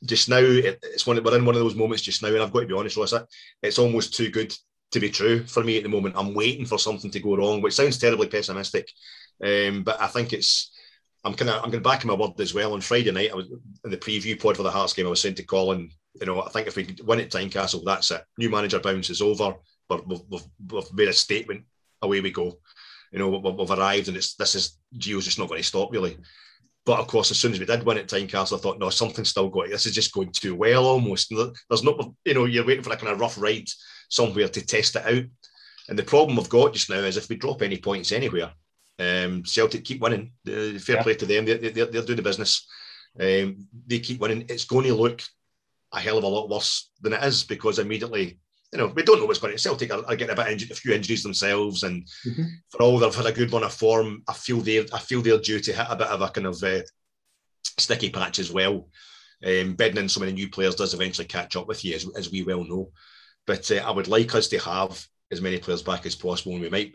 [0.05, 2.53] just now it, it's one we're in one of those moments just now, and I've
[2.53, 3.14] got to be honest, Ross,
[3.62, 4.55] it's almost too good
[4.92, 6.14] to be true for me at the moment.
[6.16, 8.88] I'm waiting for something to go wrong, which sounds terribly pessimistic,
[9.42, 10.70] um, but I think it's.
[11.24, 12.72] I'm kind of I'm going to back my word as well.
[12.72, 13.46] On Friday night, I was
[13.85, 15.07] in the preview pod for the Hearts game.
[15.07, 15.88] I was saying to Colin,
[16.20, 18.24] you know, I think if we win at Tynecastle, that's it.
[18.38, 19.55] New manager bounce is over.
[19.88, 21.64] But we've, we've, we've made a statement.
[22.02, 22.59] Away we go.
[23.12, 25.92] You know, we've, we've arrived, and it's this is Gio's just not going to stop
[25.92, 26.18] really.
[26.84, 29.28] But of course, as soon as we did win at Tynecastle, I thought, no, something's
[29.28, 29.70] still going.
[29.70, 31.30] This is just going too well almost.
[31.30, 33.68] There's not, you know, you're waiting for a kind of rough ride
[34.08, 35.24] somewhere to test it out.
[35.88, 38.50] And the problem we've got just now is if we drop any points anywhere,
[38.98, 40.32] um, Celtic keep winning.
[40.44, 41.02] The fair yeah.
[41.02, 41.44] play to them.
[41.44, 42.66] They, they, they're, they're doing the business.
[43.18, 44.46] Um, they keep winning.
[44.48, 45.22] It's going to look
[45.92, 48.38] a hell of a lot worse than it is because immediately
[48.72, 49.58] you know, we don't know what's going to.
[49.58, 52.44] Celtic are, are getting a bit injured, a few injuries themselves, and mm-hmm.
[52.70, 55.38] for all they've had a good run of form, I feel they I feel they're
[55.38, 56.80] due to hit a bit of a kind of uh,
[57.78, 58.88] sticky patch as well.
[59.44, 62.30] Um, bedding in so many new players does eventually catch up with you, as, as
[62.30, 62.92] we well know.
[63.46, 66.62] But uh, I would like us to have as many players back as possible, and
[66.62, 66.94] we might,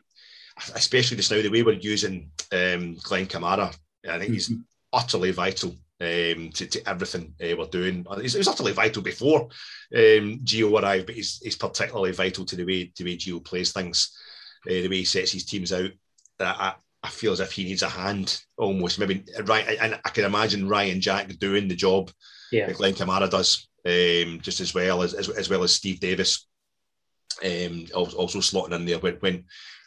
[0.73, 3.75] especially just now, the way we're using um, Glenn Kamara.
[4.07, 4.33] I think mm-hmm.
[4.33, 4.51] he's
[4.93, 8.05] utterly vital um, to, to, everything uh, we're doing.
[8.21, 9.41] He's, he was utterly vital before
[9.95, 13.43] um, Gio arrived, but he's, he's particularly vital to the way to the way Gio
[13.43, 14.15] plays things,
[14.67, 15.91] uh, the way he sets his teams out.
[16.39, 18.99] Uh, I, I feel as if he needs a hand almost.
[18.99, 22.11] Maybe right, and I can imagine Ryan Jack doing the job
[22.51, 22.67] yeah.
[22.67, 26.47] that Glenn Kamara does, um, just as well as, as, as well as Steve Davis,
[27.43, 29.45] um, also slotting in there when when,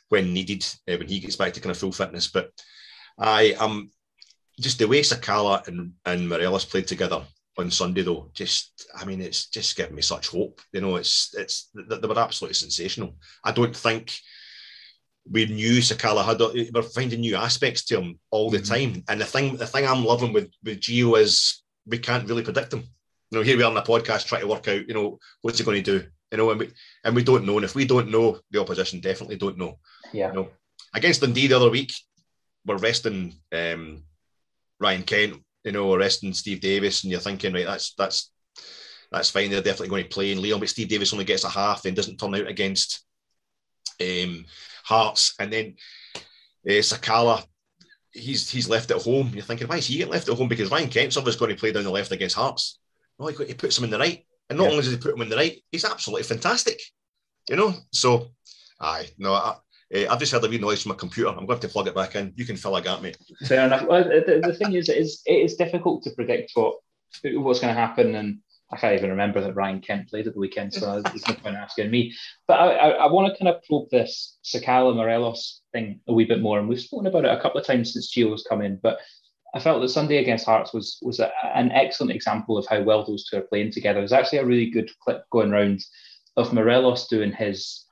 [0.08, 2.28] when needed uh, when he gets back to kind of full fitness.
[2.28, 2.50] But
[3.18, 3.90] I am
[4.60, 7.22] just the way Sakala and, and Morelos played together
[7.58, 10.60] on Sunday, though, just I mean, it's just giving me such hope.
[10.72, 13.16] You know, it's it's they were absolutely sensational.
[13.44, 14.14] I don't think
[15.30, 16.40] we knew Sakala had
[16.74, 18.92] we're finding new aspects to him all the mm-hmm.
[18.92, 19.04] time.
[19.08, 22.72] And the thing the thing I'm loving with with Gio is we can't really predict
[22.72, 22.84] him.
[23.30, 25.58] You know, here we are on the podcast trying to work out, you know, what's
[25.58, 26.06] he going to do?
[26.32, 26.70] You know, and we
[27.04, 27.56] and we don't know.
[27.56, 29.78] And if we don't know, the opposition definitely don't know.
[30.12, 30.28] Yeah.
[30.28, 30.48] You know,
[30.94, 31.92] against Dundee the other week,
[32.64, 34.02] we're resting um,
[34.80, 38.30] Ryan Kent, you know, arresting Steve Davis, and you're thinking, right, that's that's
[39.12, 39.50] that's fine.
[39.50, 41.96] They're definitely going to play in Lyon, but Steve Davis only gets a half and
[41.96, 43.04] doesn't turn out against
[44.00, 44.44] um,
[44.84, 45.76] Hearts, and then
[46.66, 47.44] uh, Sakala.
[48.12, 49.30] He's he's left at home.
[49.32, 50.48] You're thinking, why is he getting left at home?
[50.48, 52.80] Because Ryan Kent's obviously going to play down the left against Hearts.
[53.20, 54.70] No, he, he puts him in the right, and not yeah.
[54.70, 56.80] only does he put him in the right, he's absolutely fantastic.
[57.48, 58.30] You know, so
[58.80, 59.56] aye, no, I,
[59.94, 61.30] uh, I've just heard a wee noise from my computer.
[61.30, 62.32] I'm going to plug it back in.
[62.36, 63.18] You can fill a gap, mate.
[63.46, 63.86] Fair enough.
[63.86, 66.76] Well, the, the thing is, it is it is difficult to predict what
[67.24, 68.38] what's going to happen, and
[68.70, 71.56] I can't even remember that Ryan Kent played at the weekend, so there's no point
[71.56, 72.14] asking me.
[72.46, 76.24] But I, I, I want to kind of probe this Sakala Morelos thing a wee
[76.24, 78.78] bit more, and we've spoken about it a couple of times since Gio's come in,
[78.82, 78.98] but.
[79.52, 83.04] I felt that Sunday against Hearts was was a, an excellent example of how well
[83.04, 83.98] those two are playing together.
[83.98, 85.82] There's actually a really good clip going around
[86.36, 87.84] of Morelos doing his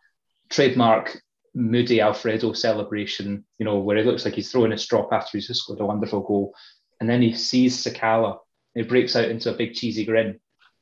[0.51, 1.21] trademark
[1.59, 5.49] moody Alfredo celebration, you know, where he looks like he's throwing a strop after he's
[5.49, 6.55] just scored a wonderful goal.
[7.01, 8.39] And then he sees Sakala,
[8.75, 10.39] he breaks out into a big cheesy grin.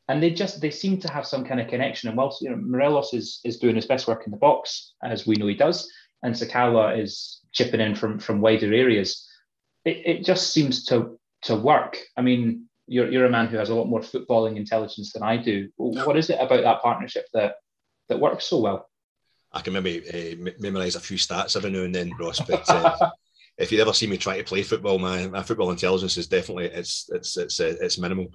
[0.09, 2.09] And they just they seem to have some kind of connection.
[2.09, 5.27] And whilst you know Morelos is is doing his best work in the box, as
[5.27, 5.91] we know he does,
[6.23, 9.27] and Sakala is chipping in from from wider areas,
[9.85, 11.99] it, it just seems to to work.
[12.17, 15.39] I mean, you're you're a man who has a lot more footballing intelligence than I
[15.39, 15.71] do.
[15.77, 17.55] What is it about that partnership that
[18.09, 18.89] that works so well?
[19.57, 22.41] I can maybe uh, memorise a few stats every now and then, Ross.
[22.41, 23.11] But uh,
[23.59, 26.67] if you ever see me try to play football, my, my football intelligence is definitely
[26.67, 28.27] it's it's it's uh, it's minimal.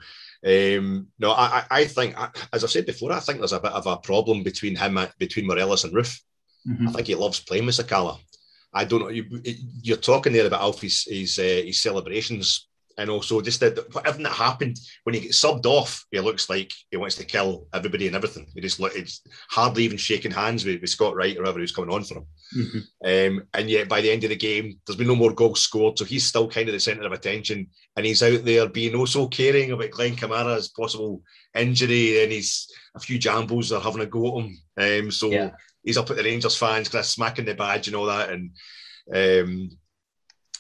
[0.46, 2.16] Um, no, I I think
[2.52, 5.46] as I've said before, I think there's a bit of a problem between him between
[5.46, 6.20] Morelos and Roofe.
[6.68, 6.88] Mm-hmm.
[6.88, 8.20] I think he loves playing with Sakala.
[8.74, 9.10] I don't know.
[9.10, 12.68] You, are talking there about Alfie's his, uh, his celebrations
[13.02, 16.72] and also just that everything that happened when he gets subbed off, he looks like
[16.92, 18.46] he wants to kill everybody and everything.
[18.54, 21.94] He just it's hardly even shaking hands with, with Scott Wright or whoever who's coming
[21.94, 22.26] on for him.
[22.56, 23.38] Mm-hmm.
[23.40, 25.98] Um, and yet by the end of the game, there's been no more goals scored,
[25.98, 29.28] so he's still kind of the centre of attention, and he's out there being also
[29.28, 31.24] caring about Glenn Kamara's possible
[31.56, 34.58] injury, and he's a few jambos are having a go at him.
[34.78, 35.52] Um, so yeah.
[35.84, 38.52] he's up at the Rangers fans kind of smacking the badge and all that, and
[39.14, 39.72] um,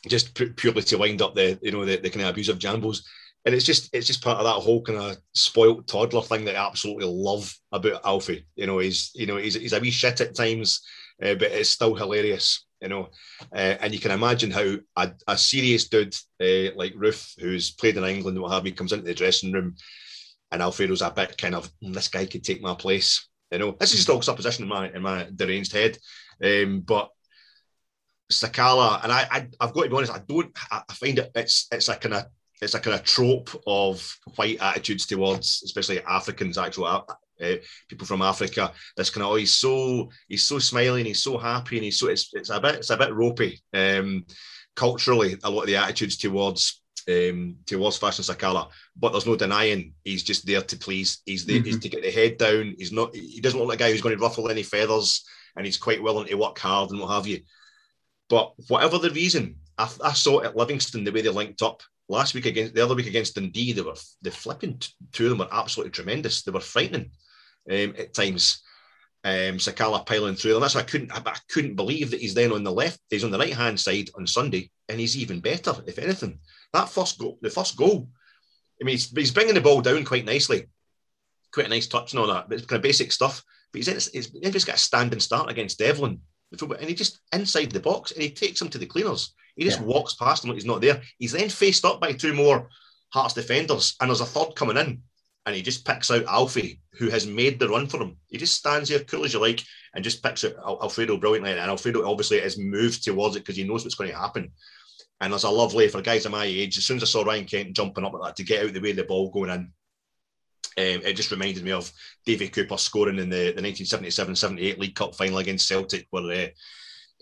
[0.07, 3.03] just purely to wind up the you know the, the kind of abusive jambos.
[3.45, 6.55] And it's just it's just part of that whole kind of spoilt toddler thing that
[6.55, 8.45] I absolutely love about Alfie.
[8.55, 10.81] You know, he's you know he's, he's a wee shit at times,
[11.23, 13.09] uh, but it's still hilarious, you know.
[13.51, 17.97] Uh, and you can imagine how a, a serious dude uh, like Roofe, who's played
[17.97, 19.75] in England, what have you, comes into the dressing room,
[20.51, 23.27] and Alfredo's a bit kind of, mm, this guy could take my place.
[23.51, 25.97] You know, this is just all supposition in my in my deranged head,
[26.43, 27.09] um, but
[28.31, 30.51] Sakala, and I, I have got to be honest, I don't.
[30.71, 32.25] I find it it's it's a kind of
[32.61, 37.55] it's a kind of trope of white attitudes towards, especially Africans, actual uh,
[37.89, 38.71] people from Africa.
[38.95, 42.07] This kind of oh, he's so he's so smiling, he's so happy, and he's so
[42.07, 43.59] it's it's a bit it's a bit ropey.
[43.73, 44.25] Um,
[44.75, 49.93] culturally, a lot of the attitudes towards um, towards Fashion Sakala, but there's no denying
[50.03, 51.21] he's just there to please.
[51.25, 51.65] He's there, mm-hmm.
[51.65, 52.75] he's to get the head down.
[52.77, 53.15] He's not.
[53.15, 56.01] He doesn't look like a guy who's going to ruffle any feathers, and he's quite
[56.01, 57.41] willing to work hard and what have you.
[58.31, 61.83] But whatever the reason, I, I saw it at Livingston the way they linked up
[62.07, 63.73] last week against the other week against Dundee.
[63.73, 66.41] They were the flipping two of them were absolutely tremendous.
[66.41, 67.11] They were frightening
[67.69, 68.63] um, at times.
[69.23, 70.61] Um, Sakala piling through them.
[70.61, 71.11] That's I couldn't.
[71.11, 73.01] I, I couldn't believe that he's then on the left.
[73.09, 75.75] He's on the right hand side on Sunday, and he's even better.
[75.85, 76.39] If anything,
[76.71, 78.07] that first goal, the first goal.
[78.81, 80.69] I mean, he's, he's bringing the ball down quite nicely,
[81.53, 82.47] quite a nice touch and all that.
[82.47, 83.43] But it's kind of basic stuff.
[83.71, 87.79] But he's, he's, he's got a standing start against Devlin and he just inside the
[87.79, 89.33] box and he takes him to the cleaners.
[89.55, 89.85] He just yeah.
[89.85, 91.01] walks past him like he's not there.
[91.17, 92.69] He's then faced up by two more
[93.13, 95.01] Hearts defenders, and there's a third coming in,
[95.45, 98.15] and he just picks out Alfie, who has made the run for him.
[98.29, 99.61] He just stands there cool as you like
[99.93, 101.51] and just picks out Alfredo brilliantly.
[101.51, 104.51] And Alfredo obviously has moved towards it because he knows what's going to happen.
[105.19, 106.77] And there's a lovely for guys of my age.
[106.77, 108.73] As soon as I saw Ryan Kent jumping up like that to get out of
[108.73, 109.73] the way of the ball going in,
[110.77, 111.91] um, it just reminded me of
[112.25, 116.47] David Cooper scoring in the, the 1977-78 League Cup final against Celtic, where uh,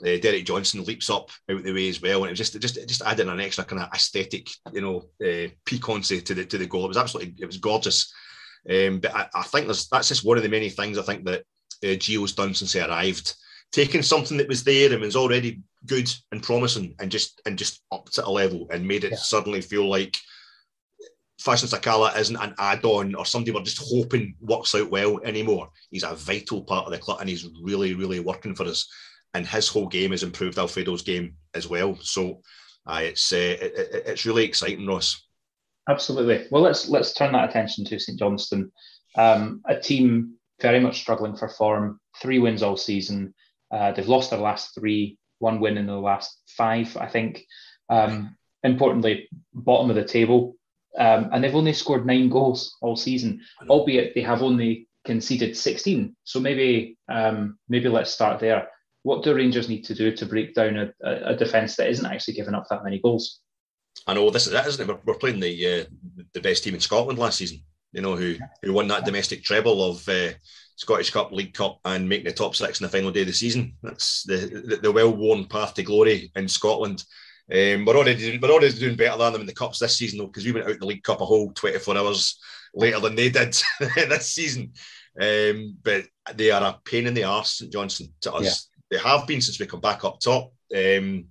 [0.08, 2.88] uh, Derek Johnstone leaps up out the way as well, and it was just just
[2.88, 6.68] just added an extra kind of aesthetic, you know, uh, piquancy to the to the
[6.68, 6.86] goal.
[6.86, 8.14] It was absolutely it was gorgeous.
[8.70, 11.26] Um, but I, I, think there's that's just one of the many things I think
[11.26, 11.44] that
[11.84, 13.36] uh, Gio's done since he arrived,
[13.72, 17.82] taking something that was there and was already good and promising, and just and just
[17.92, 19.18] upped it a level and made it yeah.
[19.18, 20.18] suddenly feel like
[21.40, 25.70] Fashion Sakala isn't an add-on or somebody we're just hoping works out well anymore.
[25.90, 28.88] He's a vital part of the club and he's really, really working for us.
[29.34, 31.98] And his whole game has improved Alfredo's game as well.
[32.02, 32.42] So
[32.86, 35.26] uh, it's uh, it, it's really exciting, Ross.
[35.88, 36.48] Absolutely.
[36.52, 38.72] Well, let's let's turn that attention to St Johnstone,
[39.16, 42.00] um, a team very much struggling for form.
[42.22, 43.34] Three wins all season.
[43.72, 45.18] Uh, they've lost their last three.
[45.38, 47.46] One win in the last five, I think.
[47.90, 50.58] Um, importantly, bottom of the table
[50.98, 56.16] um, and they've only scored nine goals all season, albeit they have only conceded 16.
[56.24, 58.68] So maybe um, maybe let's start there.
[59.04, 62.34] What do Rangers need to do to break down a, a, defence that isn't actually
[62.34, 63.40] giving up that many goals?
[64.06, 64.94] I know this is it, isn't it?
[64.94, 65.86] We're, we're playing the uh,
[66.34, 67.64] the best team in Scotland last season.
[67.92, 70.34] You know who who won that domestic treble of uh,
[70.76, 73.34] Scottish Cup, League Cup, and making the top six in the final day of the
[73.34, 73.74] season.
[73.82, 77.04] That's the the, the well worn path to glory in Scotland.
[77.52, 80.28] Um, we're already we're already doing better than them in the cups this season though,
[80.28, 82.40] because we went out in the League Cup a whole 24 hours
[82.76, 84.74] later than they did this season.
[85.20, 88.70] Um, but they are a pain in the arse, St Johnstone, to us.
[88.92, 88.98] Yeah.
[88.98, 90.54] They have been since we come back up top.
[90.76, 91.26] Um,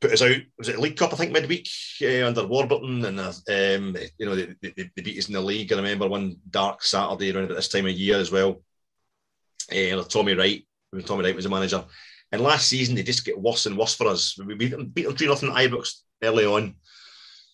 [0.00, 0.36] put us out.
[0.58, 1.12] Was it League Cup?
[1.12, 1.68] I think midweek
[2.02, 5.40] uh, under Warburton, and uh, um, you know they, they, they, beat us in the
[5.40, 5.72] league.
[5.72, 8.62] I remember one dark Saturday around about this time of year as well.
[9.70, 11.84] Uh, Tommy Wright, when Tommy Wright was the manager,
[12.32, 14.38] and last season, they just get worse and worse for us.
[14.38, 16.76] We beat them, beat them 3 0 at Ibrox early on.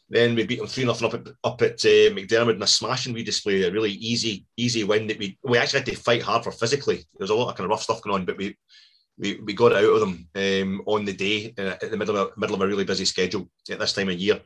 [0.08, 3.14] Then we beat them 3 0 up at, up at uh, McDiarmid in a smashing
[3.14, 6.44] we display, a really easy, easy win that we we actually had to fight hard
[6.44, 6.96] for physically.
[6.96, 8.56] There was a lot of kind of rough stuff going on, but we
[9.18, 12.36] we, we got out of them um, on the day uh, in the middle of,
[12.36, 14.42] middle of a really busy schedule at this time of year.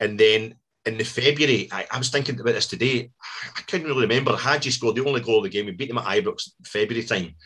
[0.00, 3.12] And then in the February, I, I was thinking about this today.
[3.56, 4.36] I couldn't really remember.
[4.36, 5.66] Had you scored the only goal of the game?
[5.66, 7.36] We beat them at Ibrox February time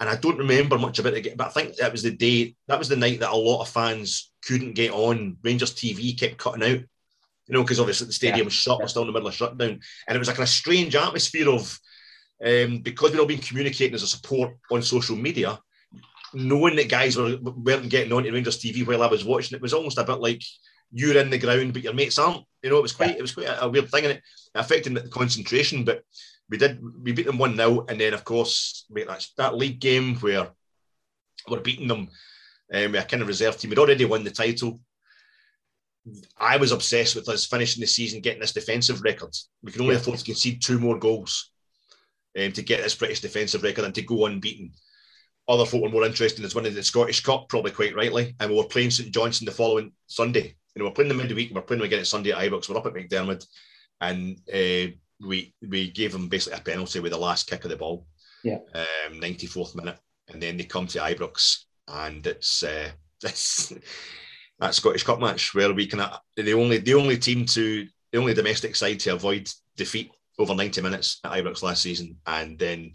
[0.00, 2.78] and I don't remember much about it, but I think that was the day, that
[2.78, 5.36] was the night that a lot of fans couldn't get on.
[5.42, 6.80] Rangers TV kept cutting out,
[7.46, 8.44] you know, because obviously the stadium yeah.
[8.44, 9.78] was shut, we're still in the middle of shutdown.
[10.08, 11.78] And it was like a strange atmosphere of,
[12.42, 15.58] um, because we'd all been communicating as a support on social media,
[16.32, 19.62] knowing that guys were, weren't getting on to Rangers TV while I was watching, it
[19.62, 20.42] was almost a bit like
[20.92, 22.44] you're in the ground, but your mates aren't.
[22.62, 23.16] You know, it was quite, yeah.
[23.16, 24.22] it was quite a, a weird thing, and it
[24.54, 25.84] affected the concentration.
[25.84, 26.04] But
[26.50, 30.16] we did we beat them one 0 and then of course that that league game
[30.16, 30.48] where
[31.48, 32.08] we're beating them
[32.72, 33.70] um, with a kind of reserve team.
[33.70, 34.80] We'd already won the title.
[36.38, 39.34] I was obsessed with us finishing the season, getting this defensive record.
[39.62, 40.00] We can only yeah.
[40.00, 41.50] afford to concede two more goals
[42.38, 44.72] um, to get this British defensive record and to go unbeaten.
[45.48, 48.34] Other folk were more interested in winning the Scottish Cup, probably quite rightly.
[48.40, 50.54] And we were playing St Johnstone the following Sunday.
[50.74, 52.68] You know, we're playing the midweek, we're playing again at Sunday at Ibrox.
[52.68, 53.44] We're up at McDiarmid,
[54.00, 57.76] and uh, we we gave them basically a penalty with the last kick of the
[57.76, 58.06] ball.
[58.42, 58.58] Yeah.
[58.74, 59.98] Um, 94th minute.
[60.32, 62.90] and then they come to Ibrox, and it's uh,
[63.24, 63.72] it's
[64.58, 66.02] that Scottish Cup match where we can
[66.36, 70.80] the only the only team to the only domestic side to avoid defeat over 90
[70.80, 72.92] minutes at Ibrox last season, and then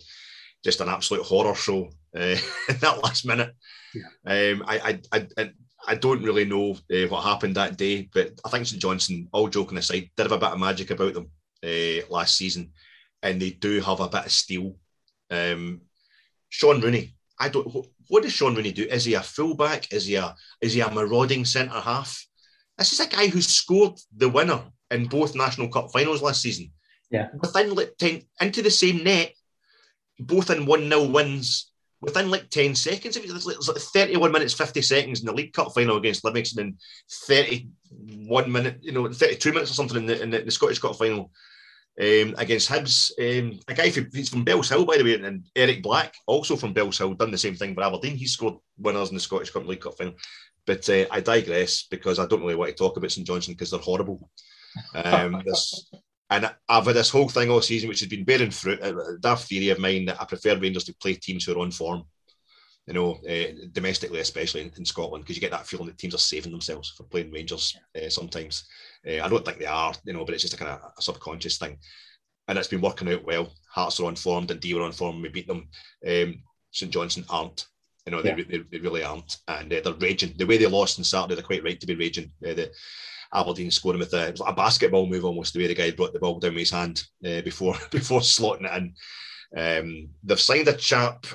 [0.63, 2.35] just an absolute horror show uh,
[2.69, 3.53] in that last minute.
[3.93, 4.51] Yeah.
[4.51, 5.51] Um, I, I, I,
[5.87, 9.47] I don't really know uh, what happened that day, but I think St Johnstone, all
[9.47, 11.29] joking aside, did have a bit of magic about them
[11.65, 12.71] uh, last season,
[13.23, 14.75] and they do have a bit of steel.
[15.31, 15.81] Um,
[16.49, 17.67] Shaun Rooney, I don't.
[18.07, 18.83] What does Shaun Rooney do?
[18.83, 19.91] Is he a fullback?
[19.91, 22.25] Is he a is he a marauding centre half?
[22.77, 26.71] This is a guy who scored the winner in both national cup finals last season.
[27.09, 29.33] Yeah, within like ten into the same net,
[30.19, 31.71] both in one 0 wins
[32.05, 33.17] within like 10 seconds.
[33.17, 36.79] It was like 31 minutes, 50 seconds in the League Cup final against Livingston and
[37.27, 41.31] 31 minute, you know, 32 minutes or something in the, in the Scottish Cup final
[42.01, 43.11] um, against Hibs.
[43.19, 46.73] Um, a guy from, he's from Bellshill, by the way, and Eric Black, also from
[46.73, 48.15] Bellshill, done the same thing for Aberdeen.
[48.15, 50.15] He scored winners in the Scottish Cup League Cup final.
[50.65, 53.71] But uh, I digress because I don't really want to talk about St Johnstone because
[53.71, 54.29] they're horrible.
[54.95, 55.89] Um, this,
[56.29, 58.81] and I've had this whole thing all season, which has been bearing fruit.
[58.81, 61.71] A daft theory of mine that I prefer Rangers to play teams who are on
[61.71, 62.03] form,
[62.87, 66.13] you know, uh, domestically, especially in, in Scotland, because you get that feeling that teams
[66.13, 68.65] are saving themselves for playing Rangers uh, sometimes.
[69.07, 71.01] Uh, I don't think they are, you know, but it's just a kind of a
[71.01, 71.77] subconscious thing.
[72.47, 73.51] And it's been working out well.
[73.69, 75.67] Hearts are on form, Dundee were on form, we beat them.
[76.07, 77.65] Um, St Johnstone aren't.
[78.05, 78.35] You know, yeah.
[78.35, 79.37] they, they, they, really aren't.
[79.47, 80.35] And they're raging.
[80.37, 82.31] The way they lost on Saturday, they're quite right to be raging.
[82.39, 82.71] the,
[83.33, 86.19] Aberdeen scoring with a, like a basketball move almost the way the guy brought the
[86.19, 88.93] ball down with his hand uh, before before slotting it in.
[89.57, 91.25] Um, they've signed a chap,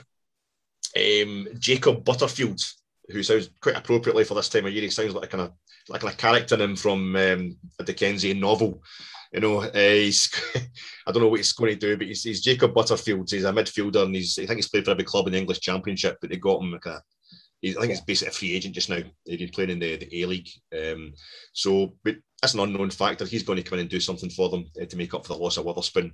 [0.97, 2.61] um, Jacob Butterfield,
[3.09, 4.83] who sounds quite appropriately for this time of year.
[4.83, 5.53] He sounds like a kind of
[5.89, 8.83] like a character name from um, a Dickensian novel.
[9.33, 10.31] You know, uh, he's
[11.07, 13.31] I don't know what he's going to do, but he's, he's Jacob Butterfield.
[13.31, 15.61] He's a midfielder, and he's I think he's played for every club in the English
[15.61, 17.03] Championship, but they got him like a
[17.63, 19.01] I think he's basically a free agent just now.
[19.25, 20.49] He's been playing in the, the A League.
[20.75, 21.13] Um,
[21.53, 23.27] so, but that's an unknown factor.
[23.27, 25.35] He's going to come in and do something for them uh, to make up for
[25.35, 26.13] the loss of Wotherspoon.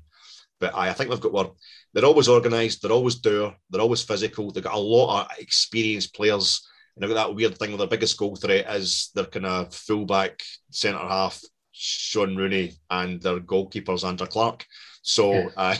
[0.59, 1.57] But I, I think they've got well,
[1.93, 4.51] they're always organised, they're always dour, they're always physical.
[4.51, 6.67] They've got a lot of experienced players.
[6.95, 9.75] And they've got that weird thing where their biggest goal threat is their kind of
[9.75, 11.41] fullback, centre half,
[11.73, 14.65] Shaun Rooney, and their goalkeepers, Andrew Clark.
[15.03, 15.49] So yeah.
[15.57, 15.77] uh,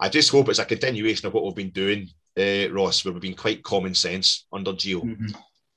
[0.00, 3.22] I just hope it's a continuation of what we've been doing uh, Ross, where we've
[3.22, 5.02] been quite common sense under Gio.
[5.02, 5.26] Mm-hmm.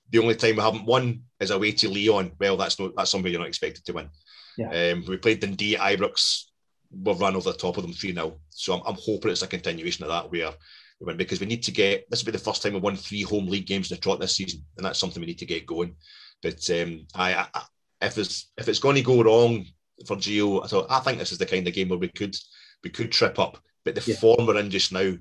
[0.10, 2.32] The only time we haven't won is away to Lyon.
[2.40, 4.10] Well, that's not that's somebody you're not expected to win.
[4.58, 4.92] Yeah.
[4.92, 6.44] Um, we played Dundee Ibrox.
[6.92, 8.38] We've run over the top of them 3 0.
[8.50, 10.52] So I'm, I'm, hoping it's a continuation of that where
[11.00, 12.96] we win because we need to get this will be the first time we've won
[12.96, 15.46] three home league games in the trot this season, and that's something we need to
[15.46, 15.96] get going.
[16.42, 17.62] But um, I, I,
[18.02, 19.66] if it's if it's going to go wrong
[20.06, 22.36] for Gio, I thought I think this is the kind of game where we could
[22.84, 23.58] we could trip up.
[23.84, 24.18] But the yeah.
[24.18, 25.14] form we're in just now,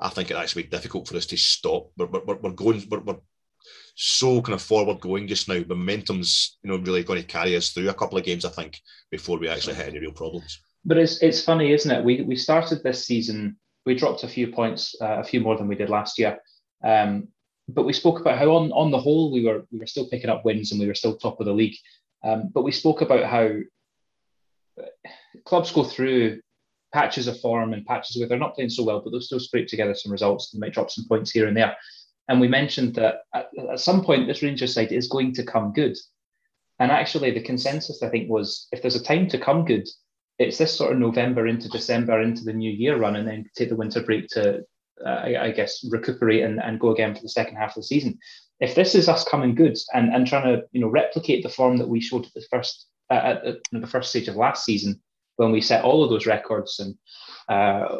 [0.00, 1.90] I think it actually be difficult for us to stop.
[1.96, 3.16] We're, we're, we're going, we're, we're
[3.94, 5.62] so kind of forward going just now.
[5.66, 8.80] Momentum's, you know, really going to carry us through a couple of games, I think,
[9.10, 10.60] before we actually hit any real problems.
[10.86, 12.04] But it's it's funny, isn't it?
[12.04, 15.68] We we started this season, we dropped a few points, uh, a few more than
[15.68, 16.38] we did last year.
[16.82, 17.28] Um,
[17.68, 20.30] but we spoke about how on on the whole we were we were still picking
[20.30, 21.76] up wins and we were still top of the league.
[22.24, 23.48] Um, but we spoke about how
[25.44, 26.40] clubs go through
[26.92, 29.68] patches of form and patches where they're not playing so well, but they'll still scrape
[29.68, 31.76] together some results and might drop some points here and there.
[32.28, 35.72] And we mentioned that at, at some point this Rangers side is going to come
[35.72, 35.96] good.
[36.78, 39.88] And actually, the consensus I think was if there's a time to come good,
[40.38, 43.68] it's this sort of November into December into the new year run, and then take
[43.68, 44.60] the winter break to,
[45.04, 47.82] uh, I, I, guess, recuperate and, and go again for the second half of the
[47.84, 48.18] season.
[48.60, 51.76] If this is us coming good and, and trying to you know replicate the form
[51.78, 55.00] that we showed at the first uh, at, at the first stage of last season,
[55.36, 56.94] when we set all of those records and
[57.48, 57.96] uh,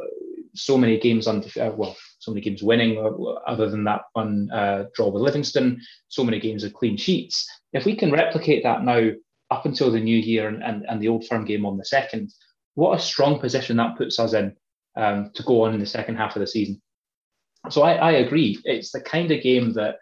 [0.54, 4.50] so many games on uh, well, so many games winning, uh, other than that one
[4.50, 7.48] uh, draw with Livingston, so many games of clean sheets.
[7.72, 9.10] If we can replicate that now
[9.50, 12.32] up until the new year and, and, and the old firm game on the second,
[12.74, 14.56] what a strong position that puts us in
[14.96, 16.80] um, to go on in the second half of the season.
[17.70, 18.58] So I, I agree.
[18.64, 19.96] It's the kind of game that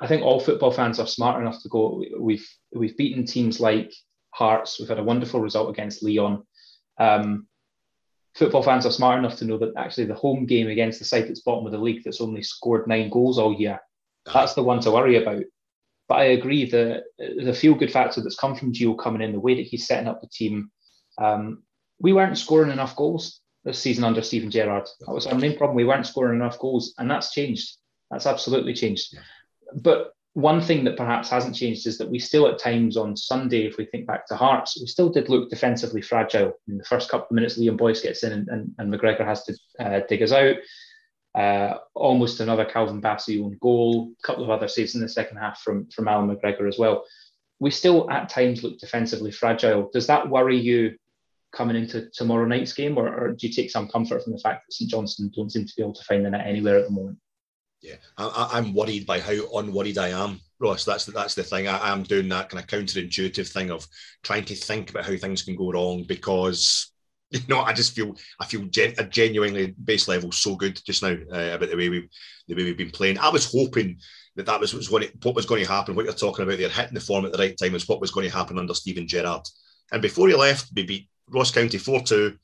[0.00, 2.04] I think all football fans are smart enough to go.
[2.18, 3.92] We've we've beaten teams like
[4.30, 4.78] Hearts.
[4.78, 6.42] We've had a wonderful result against Lyon.
[6.98, 7.46] Um,
[8.34, 11.28] football fans are smart enough to know that actually the home game against the side
[11.28, 13.80] that's bottom of the league that's only scored nine goals all year,
[14.32, 15.42] that's the one to worry about.
[16.08, 19.40] But I agree the the feel good factor that's come from Gio coming in, the
[19.40, 20.70] way that he's setting up the team.
[21.18, 21.62] Um,
[22.00, 24.88] we weren't scoring enough goals this season under Steven Gerrard.
[25.00, 25.76] That was our main problem.
[25.76, 27.76] We weren't scoring enough goals, and that's changed.
[28.10, 29.18] That's absolutely changed.
[29.74, 33.66] But one thing that perhaps hasn't changed is that we still at times on Sunday,
[33.66, 36.52] if we think back to Hearts, we still did look defensively fragile.
[36.68, 39.42] In the first couple of minutes, Liam Boyce gets in and, and, and McGregor has
[39.44, 40.56] to uh, dig us out.
[41.38, 45.36] Uh, almost another Calvin Bassey own goal, a couple of other saves in the second
[45.36, 47.04] half from, from Allan McGregor as well.
[47.60, 49.88] We still at times look defensively fragile.
[49.92, 50.96] Does that worry you
[51.52, 54.66] coming into tomorrow night's game, or, or do you take some comfort from the fact
[54.66, 56.92] that St Johnstone don't seem to be able to find the net anywhere at the
[56.92, 57.18] moment?
[57.80, 60.84] Yeah, I, am worried by how unworried I am, Ross.
[60.84, 61.68] That's the, that's the thing.
[61.68, 63.86] I, am doing that kind of counterintuitive thing of
[64.24, 66.92] trying to think about how things can go wrong because
[67.30, 71.02] you know I just feel I feel gen, a genuinely base level so good just
[71.02, 72.08] now uh, about the way we
[72.46, 73.18] the way we've been playing.
[73.18, 73.98] I was hoping
[74.36, 75.94] that that was, was what, it, what was going to happen.
[75.96, 78.12] What you're talking about they're hitting the form at the right time, is what was
[78.12, 79.42] going to happen under Steven Gerrard.
[79.92, 82.36] And before he left, we beat Ross County four two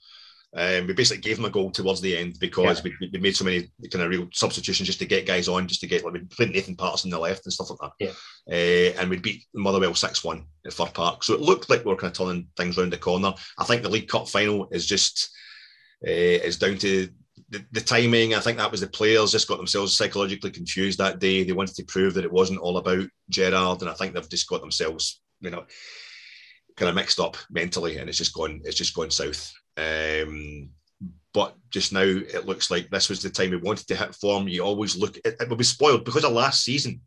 [0.57, 2.93] um, we basically gave him a goal towards the end because yeah.
[3.01, 5.81] we, we, made so many kind of real substitutions just to get guys on, just
[5.81, 7.93] to get like we played Nathan Patterson on the left and stuff like that.
[7.99, 8.13] Yeah.
[8.49, 11.91] Uh, and we beat Motherwell six one at Fir Park, so it looked like we
[11.91, 13.35] were kind of turning things around the corner.
[13.59, 15.29] I think the League Cup final is just
[16.07, 17.09] uh, is down to
[17.49, 18.35] the, the, timing.
[18.35, 21.43] I think that was the players just got themselves psychologically confused that day.
[21.43, 24.49] They wanted to prove that it wasn't all about Gerrard, and I think they've just
[24.49, 25.65] got themselves, you know,
[26.77, 28.61] kind of mixed up mentally, and it's just gone.
[28.65, 29.53] It's just gone south.
[29.77, 30.71] Um,
[31.33, 34.47] but just now it looks like this was the time we wanted to hit form.
[34.47, 37.01] You always look, it, it will be spoiled because of last season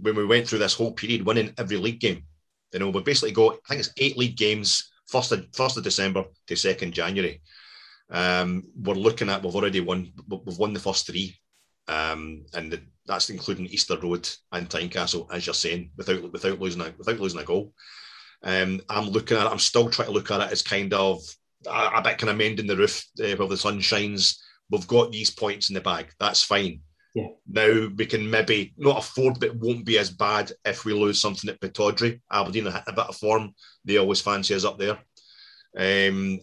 [0.00, 2.24] when we went through this whole period winning every league game.
[2.72, 5.84] You know, we basically got, I think it's eight league games, first of, first of
[5.84, 7.42] December to second January.
[8.10, 11.36] Um, we're looking at, we've already won, we've won the first three.
[11.88, 16.82] Um, and the, that's including Easter Road and Tynecastle, as you're saying, without without losing
[16.82, 17.72] a without losing a goal.
[18.44, 21.20] Um, I'm looking at it, I'm still trying to look at it as kind of
[21.66, 24.42] a, a bit kind of mending the roof uh, while the sun shines.
[24.70, 26.12] We've got these points in the bag.
[26.18, 26.80] That's fine.
[27.14, 27.28] Yeah.
[27.48, 31.50] Now we can maybe not afford, but won't be as bad if we lose something
[31.50, 32.20] at Pittodrie.
[32.30, 33.52] Aberdeen are a bit of form.
[33.84, 34.98] They always fancy us up there.
[35.76, 36.40] Um,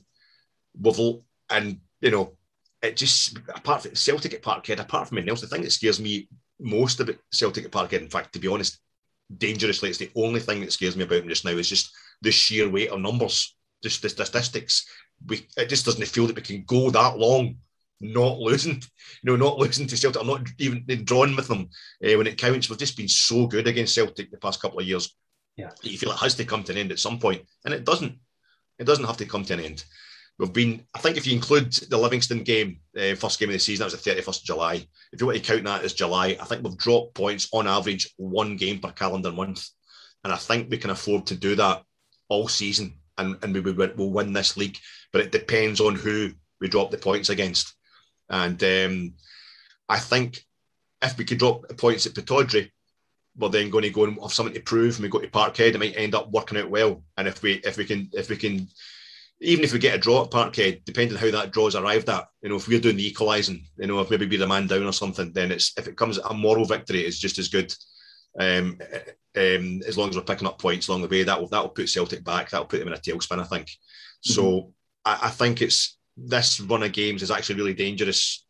[0.79, 2.37] we've, and you know,
[2.81, 5.99] it just apart from Celtic at Parkhead, apart from anything else, the thing that scares
[5.99, 6.27] me
[6.59, 8.79] most about Celtic at Parkhead, in fact, to be honest,
[9.37, 11.91] dangerously, it's the only thing that scares me about them just now is just
[12.21, 14.85] the sheer weight of numbers, just the statistics
[15.25, 17.57] we it just doesn't feel that we can go that long
[17.99, 18.81] not losing, you
[19.23, 21.69] know, not losing to Celtic, I'm not even drawn with them
[22.03, 22.69] uh, when it counts.
[22.69, 25.15] We've just been so good against Celtic the past couple of years.
[25.55, 27.85] Yeah, you feel it has to come to an end at some point, and it
[27.85, 28.17] doesn't.
[28.77, 29.83] It doesn't have to come to an end.
[30.37, 33.59] We've been, I think, if you include the Livingston game, uh, first game of the
[33.59, 34.87] season, that was the 31st of July.
[35.11, 38.13] If you want to count that as July, I think we've dropped points on average
[38.17, 39.67] one game per calendar month,
[40.23, 41.81] and I think we can afford to do that
[42.29, 44.77] all season and, and we will win this league.
[45.11, 47.73] But it depends on who we drop the points against.
[48.29, 49.13] And um,
[49.87, 50.43] I think
[51.01, 52.71] if we could drop the points at Pittodrie,
[53.37, 54.95] we're then going to go and have something to prove.
[54.95, 57.03] And we go to Parkhead, it might end up working out well.
[57.17, 58.67] And if we if we can if we can
[59.39, 62.09] even if we get a draw at Parkhead, depending on how that draw is arrived
[62.09, 64.65] at, you know, if we're doing the equalising, you know, if maybe be the man
[64.65, 67.73] down or something, then it's if it comes a moral victory, it's just as good.
[68.39, 68.79] Um,
[69.35, 71.69] um, as long as we're picking up points along the way, that will that will
[71.69, 72.49] put Celtic back.
[72.49, 73.67] That will put them in a tailspin, I think.
[73.67, 74.33] Mm-hmm.
[74.33, 74.73] So
[75.07, 78.45] I, I, think it's this run of games is actually really dangerous,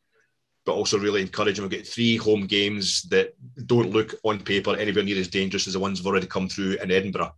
[0.66, 1.64] but also really encouraging.
[1.64, 3.34] We've got three home games that
[3.66, 6.78] don't look on paper anywhere near as dangerous as the ones we've already come through
[6.82, 7.34] in Edinburgh,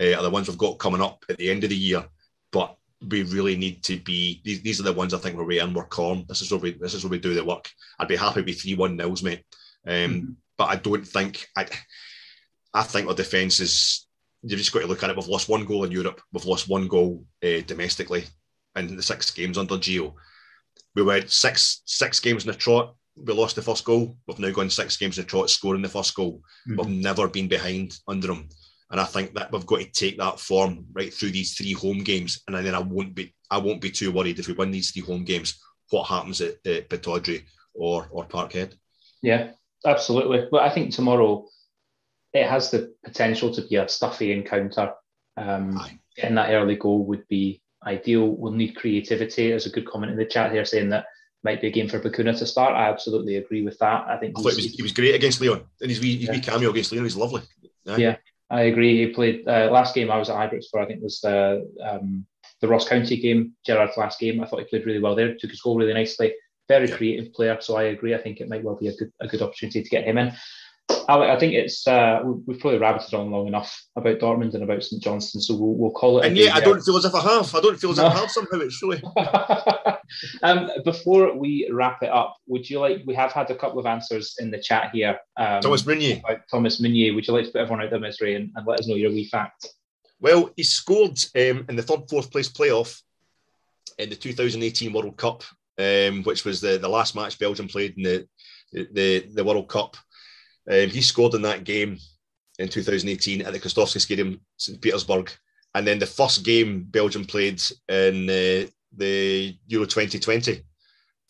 [0.00, 2.04] uh, are the ones we've got coming up at the end of the year.
[2.52, 2.76] But
[3.08, 5.72] we really need to be these, these are the ones I think where we earn
[5.72, 6.24] more calm.
[6.28, 7.68] This is where we this is where we do the work.
[7.98, 9.42] I'd be happy with three one nils, mate.
[9.86, 11.66] Um, mm-hmm but I don't think I.
[12.74, 14.06] I think our defence is.
[14.42, 15.16] You've just got to look at it.
[15.16, 16.20] We've lost one goal in Europe.
[16.32, 18.24] We've lost one goal uh, domestically
[18.76, 20.14] in the six games under Gio.
[20.94, 22.94] We went six six games in a trot.
[23.16, 24.16] We lost the first goal.
[24.26, 26.42] We've now gone six games in a trot, scoring the first goal.
[26.68, 26.76] Mm-hmm.
[26.76, 28.48] We've never been behind under him.
[28.90, 32.04] And I think that we've got to take that form right through these three home
[32.04, 34.90] games, and then I won't be I won't be too worried if we win these
[34.90, 35.58] three home games.
[35.90, 37.06] What happens at, at
[37.74, 38.74] or or Parkhead?
[39.22, 39.50] Yeah,
[39.84, 40.46] absolutely.
[40.50, 41.46] But I think tomorrow
[42.32, 44.92] it has the potential to be a stuffy encounter.
[45.36, 45.80] Um,
[46.16, 48.28] getting that early goal would be ideal.
[48.28, 49.48] We'll need creativity.
[49.48, 51.06] There's a good comment in the chat here saying that
[51.44, 52.74] might be a game for Bacuna to start.
[52.74, 54.06] I absolutely agree with that.
[54.08, 56.32] I think I he, was, he was great against Lyon, and his wee, his yeah.
[56.32, 57.42] wee cameo against Lyon was lovely.
[57.84, 57.96] Yeah.
[57.96, 58.16] yeah.
[58.48, 59.04] I agree.
[59.04, 60.80] He played uh, last game I was at Ibrox for.
[60.80, 62.26] I think was the um,
[62.60, 64.40] the Ross County game, Gerrard's last game.
[64.40, 65.34] I thought he played really well there.
[65.34, 66.32] Took his goal really nicely
[66.68, 67.58] very creative player.
[67.60, 68.14] So I agree.
[68.14, 70.32] I think it might well be a good a good opportunity to get him in.
[71.08, 74.82] Alec, I think it's uh, we've probably rabbited on long enough about Dortmund and about
[74.82, 76.26] St Johnstone, so we'll, we'll call it.
[76.26, 77.54] And yeah, I don't feel as if I have.
[77.54, 78.58] I don't feel as if I have somehow.
[78.58, 79.02] It's really.
[80.42, 83.02] um, before we wrap it up, would you like?
[83.06, 85.18] We have had a couple of answers in the chat here.
[85.36, 86.20] Um, Thomas Meunier.
[86.50, 87.14] Thomas Meunier.
[87.14, 89.10] Would you like to put everyone out there, misery, and, and let us know your
[89.10, 89.68] wee fact?
[90.20, 93.00] Well, he scored um, in the third, fourth place playoff
[93.98, 95.42] in the 2018 World Cup
[95.78, 98.28] um, which was the, the last match Belgium played in the
[98.72, 99.96] the, the World Cup.
[100.70, 101.98] Um, he scored in that game
[102.58, 104.80] in 2018 at the Krestovsky Stadium, St.
[104.80, 105.30] Petersburg.
[105.74, 110.62] And then the first game Belgium played in uh, the Euro 2020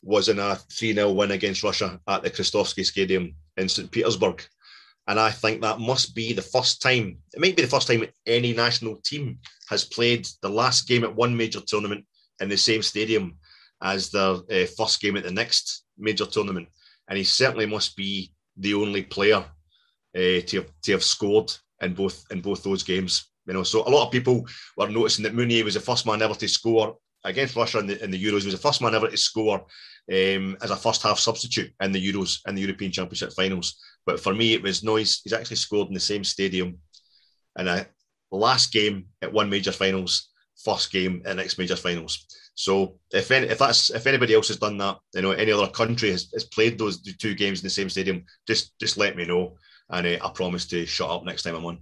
[0.02, 3.90] was in a 3 0 win against Russia at the Krestovsky Stadium in St.
[3.90, 4.42] Petersburg.
[5.08, 8.04] And I think that must be the first time, it might be the first time
[8.26, 12.04] any national team has played the last game at one major tournament
[12.40, 13.36] in the same stadium
[13.82, 16.68] as their uh, first game at the next major tournament.
[17.08, 19.44] And he certainly must be the only player
[20.16, 21.52] uh, to, have, to have scored
[21.82, 23.32] in both in both those games.
[23.46, 24.46] You know, so a lot of people
[24.76, 28.02] were noticing that Meunier was the first man ever to score against Russia in the,
[28.02, 28.40] in the Euros.
[28.40, 29.64] He was the first man ever to score
[30.12, 33.78] um, as a first half substitute in the Euros and the European Championship finals.
[34.04, 35.20] But for me, it was noise.
[35.22, 36.78] He's actually scored in the same stadium
[37.58, 37.86] in a
[38.30, 40.30] last game at one major finals,
[40.64, 42.26] first game at next major finals.
[42.56, 45.68] So if any, if that's if anybody else has done that, you know, any other
[45.68, 49.26] country has, has played those two games in the same stadium, just just let me
[49.26, 49.56] know,
[49.90, 51.78] and uh, I promise to shut up next time I'm on.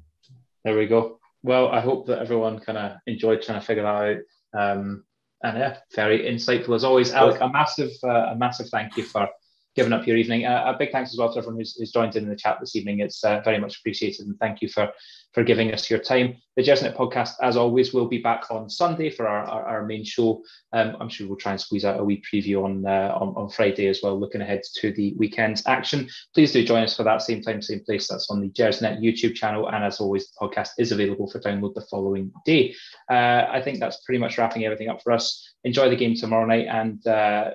[0.64, 1.20] There we go.
[1.44, 4.22] Well, I hope that everyone kind of enjoyed trying to figure that
[4.54, 4.76] out.
[4.76, 5.04] Um,
[5.44, 7.12] and yeah, very insightful as always.
[7.12, 9.28] Alec, a massive, uh, a massive thank you for
[9.76, 10.46] giving up your evening.
[10.46, 12.74] Uh, a big thanks as well to everyone who's, who's joined in, the chat this
[12.74, 13.00] evening.
[13.00, 14.90] It's uh, very much appreciated, and thank you for
[15.34, 16.36] for giving us your time.
[16.56, 20.04] The Gersnet podcast, as always, will be back on Sunday for our, our, our main
[20.04, 20.42] show.
[20.72, 23.50] Um, I'm sure we'll try and squeeze out a wee preview on, uh, on, on
[23.50, 26.08] Friday as well, looking ahead to the weekend's action.
[26.32, 28.06] Please do join us for that same time, same place.
[28.06, 31.74] That's on the Gersnet YouTube channel, and as always, the podcast is available for download
[31.74, 32.74] the following day.
[33.10, 35.54] Uh, I think that's pretty much wrapping everything up for us.
[35.64, 37.50] Enjoy the game tomorrow night, and uh,